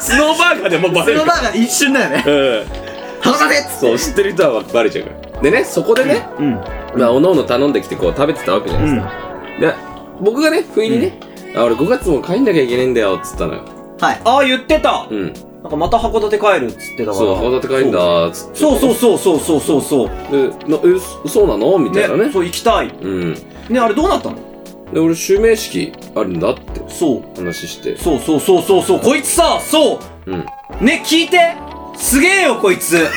[0.00, 2.22] スノーバーガーでもうバスノーバーガー一瞬だよね。
[2.26, 2.32] ら。
[2.32, 2.85] うん。
[3.30, 3.34] っ
[3.76, 5.40] つそう、知ってる人はバレちゃうから。
[5.42, 6.50] でね、そこでね、うん。
[6.96, 9.12] まあ、おのおの頼んできてこう食べてたわけじゃないですか。
[9.60, 9.74] で、
[10.20, 11.20] 僕がね、不意にね、
[11.54, 13.62] あ、俺5月も帰んなきゃいけねえんだよ、つったのよ。
[14.00, 14.20] はい。
[14.24, 15.32] ああ、言ってたうん。
[15.62, 17.14] なんかまた函館帰るっつってたから。
[17.16, 18.58] そう、函館帰んだ、つって。
[18.58, 20.08] そうそうそうそうそうそうそう。
[20.30, 21.78] で、な、え、そそうなの？
[21.78, 22.30] みたいなね。
[22.32, 22.88] そう、行きたい。
[22.88, 23.34] うん。
[23.68, 24.36] ね、あれどうなったの？
[24.92, 27.22] で、俺、襲名式あるんだってそう。
[27.36, 27.96] 話して。
[27.96, 29.00] そうそうそうそうそう。
[29.00, 30.34] こいつさ、そうん。
[30.80, 30.84] う。
[30.84, 31.56] ね、聞いて。
[31.98, 33.06] すげえよ、こいつ。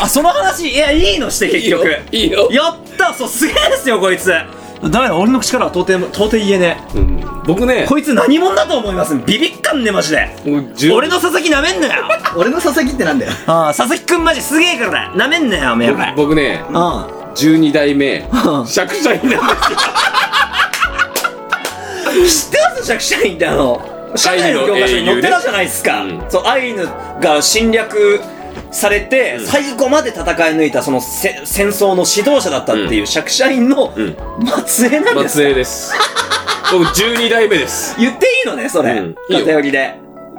[0.00, 1.96] あ、その話、いや、いいのして、結局。
[2.12, 2.48] いいよ。
[2.50, 4.28] やったそう、すげえですよ、こいつ。
[4.28, 4.46] ダ
[5.02, 7.20] メだ、俺の口からは到底、到底言えねうん。
[7.44, 9.14] 僕ねえ。、こいつ何者だと思います？
[9.26, 10.28] ビビっかんね、マジで。
[10.44, 12.04] 僕10俺の佐々木なめんなよ
[12.36, 13.32] 俺の佐々木ってなんだよ。
[13.46, 16.14] ああ、佐々木くんマジすげえからなめんなよ、おめえら。
[16.16, 19.40] 僕ね、あ12代目う、ん釈社員なんですよ。
[22.26, 22.86] 知ってます？
[22.86, 23.82] 釈社員ってあの、
[24.16, 26.02] 社会の教科書に載ってたじゃないですか。
[26.02, 26.88] うんそう、アイヌ
[27.20, 28.20] が侵略
[28.70, 34.16] されて、最後まで戦い抜いたそのせ戦争の指導者だったっていう釈社員のうん。
[34.66, 35.38] 末裔なんです。
[35.38, 35.92] 松江です。
[36.72, 37.96] 僕12代目です。
[37.98, 38.92] 言っていいのね、それ。
[38.92, 39.94] うん偏りで。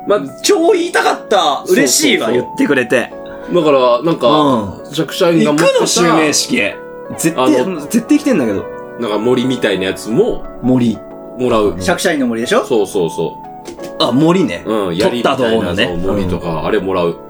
[0.07, 1.63] ま、超言いたかった。
[1.67, 3.11] 嬉しいわ、言ってくれて。
[3.53, 6.75] だから、なんか、釈社員が行く持ってたの襲名式へ。
[7.17, 8.65] 絶あ対、の絶対来てんだけど。
[8.99, 10.97] なんか森みたいなやつも、森。
[11.37, 11.75] もらう。
[11.79, 12.65] 釈社員の森でしょ？
[12.65, 13.37] そうそうそ
[14.07, 14.63] あ、森ね。
[14.65, 14.73] う。
[14.89, 17.15] うん、取ったみたい道のねそう森とか、あれもらう。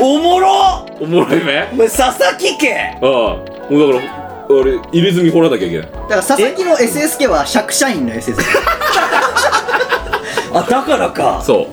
[0.00, 1.68] おもろおもろいね。
[1.72, 3.02] お前、佐々木家ああ。
[3.02, 5.86] もうだから、俺、入れ墨掘らなきゃいけない。
[5.86, 8.42] だから佐々木の SSK は釈社員の SSK。
[10.54, 11.40] あ、だからか。
[11.42, 11.66] そう。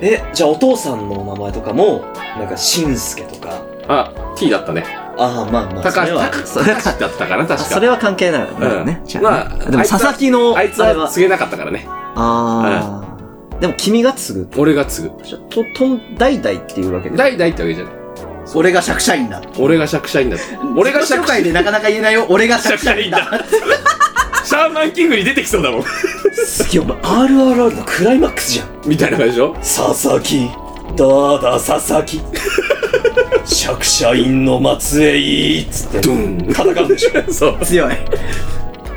[0.00, 2.02] え、じゃあお父さんの名前とかも、
[2.38, 3.62] なんか、しんすけとか。
[3.88, 4.84] あ、T だったね。
[5.18, 6.80] ああ、まあまあ、高橋、それは。
[6.82, 7.56] 高橋だったかな、確か。
[7.58, 9.00] それは関係ないようんね。
[9.04, 11.86] じゃまあねあ、でも佐々木の、あいつは告げなかったからね。
[11.88, 13.02] あ
[13.56, 13.60] あ。
[13.60, 14.48] でも君が継ぐ。
[14.56, 15.10] 俺が継ぐ。
[15.24, 17.16] じゃあと、とん、代々っていうわけで。
[17.16, 17.94] 代々ってわけじゃない。
[18.54, 19.40] 俺が釈社員だ。
[19.58, 20.44] 俺が釈社員だって。
[20.76, 22.26] 俺が釈自己紹介でなかなか言えないよ。
[22.28, 23.18] 俺が釈社員だ。。
[24.44, 25.84] シャーマンキングに出てきそうだもん。
[26.44, 28.66] すげえ、お前、RRR のクライマックスじゃん。
[28.84, 29.54] みたいな感じでしょ？
[29.60, 30.50] 佐々木、
[30.96, 32.20] だだ佐々木。
[33.44, 36.00] 釈社員の末裔っつって。
[36.00, 37.10] ドン戦うんでしょ。
[37.32, 37.58] そう。
[37.64, 37.96] 強い。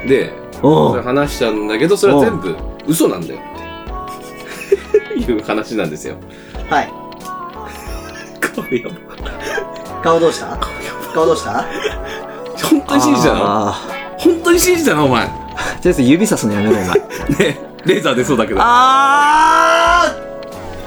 [0.07, 2.55] で、おそれ話したんだけど、それは全部
[2.87, 3.43] 嘘なんだよっ
[5.17, 5.31] て。
[5.31, 6.15] いう話なんですよ。
[6.69, 6.91] はい。
[8.39, 10.57] 顔やば顔どうした？
[11.13, 11.65] 顔どうした？
[12.69, 13.39] 本当に信じたの？
[13.43, 13.73] あ
[14.17, 15.05] 本当に信じたの？
[15.05, 15.25] お前。
[15.25, 16.83] ーとりあえず指さすのやめろ、お前。
[16.83, 16.95] ね
[17.85, 18.59] レーザー出そうだけど。
[18.61, 20.13] あー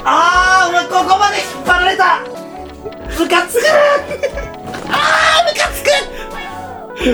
[0.04, 0.47] あーお前
[0.90, 2.20] ここまで引っ張られた
[3.18, 3.64] ムカつく
[4.88, 5.82] あームカつ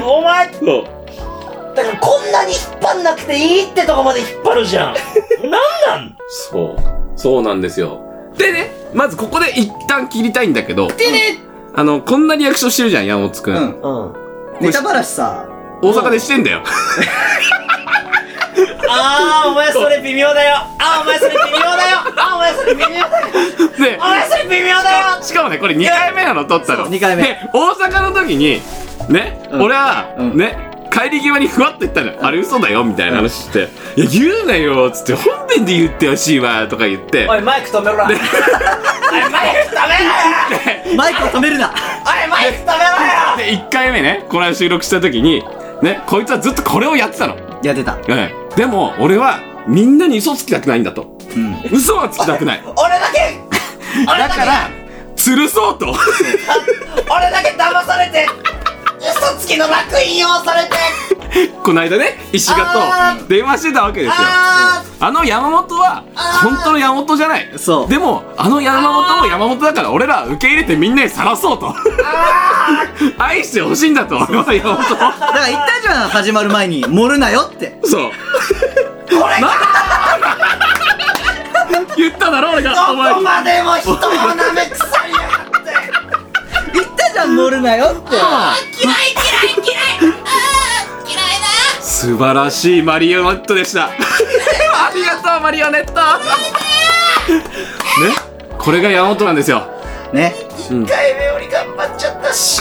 [0.01, 0.85] くお前そう。
[1.77, 6.16] だからこんなに引っ張んなくていいってとこまで引っ張るじゃんなんなん？
[6.29, 6.77] そう。
[7.16, 8.01] そうなんですよ。
[8.37, 11.39] でね、まずここで一旦切りたいんだけど、でね
[11.75, 13.57] あの、こんなリアクションしてるじゃん、山本くん。
[13.57, 14.07] うん。
[14.07, 14.25] うん
[14.61, 15.47] ネタばらしさ、
[15.83, 16.62] 大阪でしてんだよ。
[18.89, 20.57] あーお前それ微妙だよ。
[20.78, 21.99] あーお前それ微妙だよ。
[22.16, 23.35] あーお前それ微妙だよ。
[23.78, 25.22] でお、前それ微妙だよ。
[25.22, 26.85] しかもね、これ2回目なの、撮ったの。
[26.85, 27.22] そう二回目。
[27.22, 28.62] で、大阪の時に、
[29.09, 29.62] ね、うん。
[29.62, 30.37] 俺は、うん。
[30.37, 32.18] ね、帰り際にふわっと言ったのよ。
[32.22, 33.68] あれ嘘だよ、みたいな話して。
[33.97, 37.26] いや、言うなよ、つって、本編で言ってほしいわ、とか言って。
[37.28, 38.37] おいマイク止めろおいマイク
[39.76, 41.68] 止めろよマイクを止めるな。
[41.68, 43.37] おいマイク止めろよ。
[43.37, 45.45] で、1回目ね、この間収録した時に、
[45.82, 47.37] ね、こいつはずっとこれをやってたの。
[47.67, 47.95] やってた。
[47.95, 48.31] うん。
[48.57, 51.17] でも、俺は、みんなに嘘つきたくないんだと。
[51.35, 51.57] うん。
[51.73, 52.62] 嘘はつきたくない。
[52.77, 53.41] 俺だけ
[54.07, 54.71] 俺だけだから、
[55.17, 55.95] 吊るそうと。
[57.11, 58.29] 俺だけ騙されて
[59.11, 60.70] 嘘つきの楽印をされて
[61.62, 62.57] この間ね、石あ
[63.16, 64.14] 賀と電話してたわけですよ。
[64.18, 66.05] ああの山本は、
[66.42, 67.50] 本当の山本じゃない。
[67.57, 71.74] そうでも、あの山本も山本だから、俺らは受け入れてみんなにさらそうと。
[73.18, 74.98] 愛してほしいんだと、俺は山本を。
[74.98, 76.84] だから言ったじゃん、始まる前に。
[76.86, 77.76] 盛るなよって。
[77.84, 78.02] そう。
[78.11, 78.12] こ
[79.28, 79.50] れな
[81.96, 82.90] 言っただろ、俺が。
[82.90, 83.09] お前に。
[83.11, 85.24] どこまでも人を舐め腐りやがって言
[87.35, 88.16] ったじゃん、盛るなよって。
[88.16, 88.24] 嫌い
[88.82, 90.14] 嫌い嫌い嫌い
[91.80, 93.87] 素晴らしいマリオネットでした。
[93.87, 93.91] あ
[94.95, 95.93] りがとう、マリオネット。
[95.95, 96.01] ね。
[98.59, 99.62] これが山本なんですよ。
[100.12, 100.35] ね。
[100.59, 102.61] 一回目より頑張っちゃったし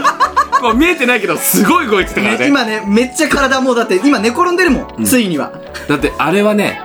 [0.60, 2.46] こう見えてないけど、すごい動いてたからね。
[2.46, 5.04] 今ね、めっちゃ体もうだって、今寝転んでるもん。
[5.04, 5.52] ついには。
[5.88, 6.80] だって、あれはね、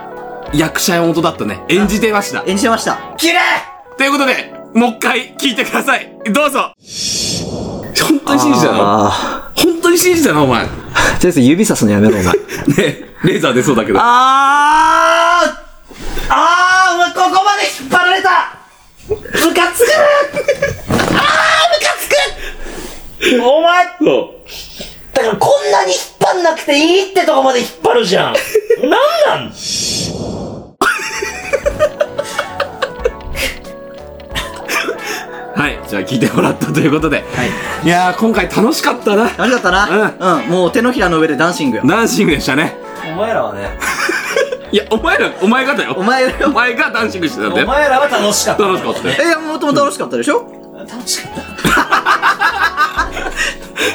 [0.53, 1.61] 役者山本だったね。
[1.69, 2.43] 演じてました。
[2.45, 2.97] 演じてました。
[3.17, 3.39] 綺麗
[3.97, 6.11] ということで、もう一回聞いてください。
[6.31, 6.73] どうぞ。
[7.99, 8.77] 本当に信じたの？
[9.07, 10.43] あ本当に信じたの？
[10.43, 10.63] お前。
[10.63, 10.75] ねー
[11.19, 12.33] とりあえず指さすのやめろ、お前。
[13.23, 13.99] レーザー出そうだけど。
[14.01, 15.49] あー。
[16.29, 18.55] あーお前ここまで引っ張られた。
[19.09, 19.15] ム
[19.53, 21.03] カつくあーム
[21.81, 22.07] カつ
[23.37, 23.43] く。
[23.43, 23.85] お前。
[25.13, 28.33] だからこんなに引っ張んなくていいってとこまで引っ張るじゃん。
[28.81, 28.91] なん
[29.27, 29.53] なん？
[35.61, 35.79] はい。
[35.87, 37.17] じゃあ聞いてもらったということで。
[37.17, 37.49] はい。
[37.85, 39.23] いやー、今回楽しかったな。
[39.25, 40.13] 楽しかったな。
[40.41, 40.49] うん。
[40.49, 41.83] もう手のひらの上でダンシングよ。
[41.85, 42.75] ダンシングでしたね。
[43.13, 43.77] お前らはね
[44.71, 45.93] いや、お前ら、お前がだよ。
[45.97, 47.65] お前お前がダンシングしてたんだよ。
[47.65, 49.15] お前らは楽しかった楽しかったよ。
[49.19, 50.47] え、いや、もともと楽しかったでしょ？
[50.89, 51.31] 楽しかっ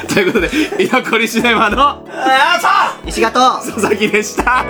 [0.07, 0.49] た ということで、
[0.83, 1.97] 居残りシネマの
[3.05, 3.33] 石形
[3.65, 4.63] 佐々木でした。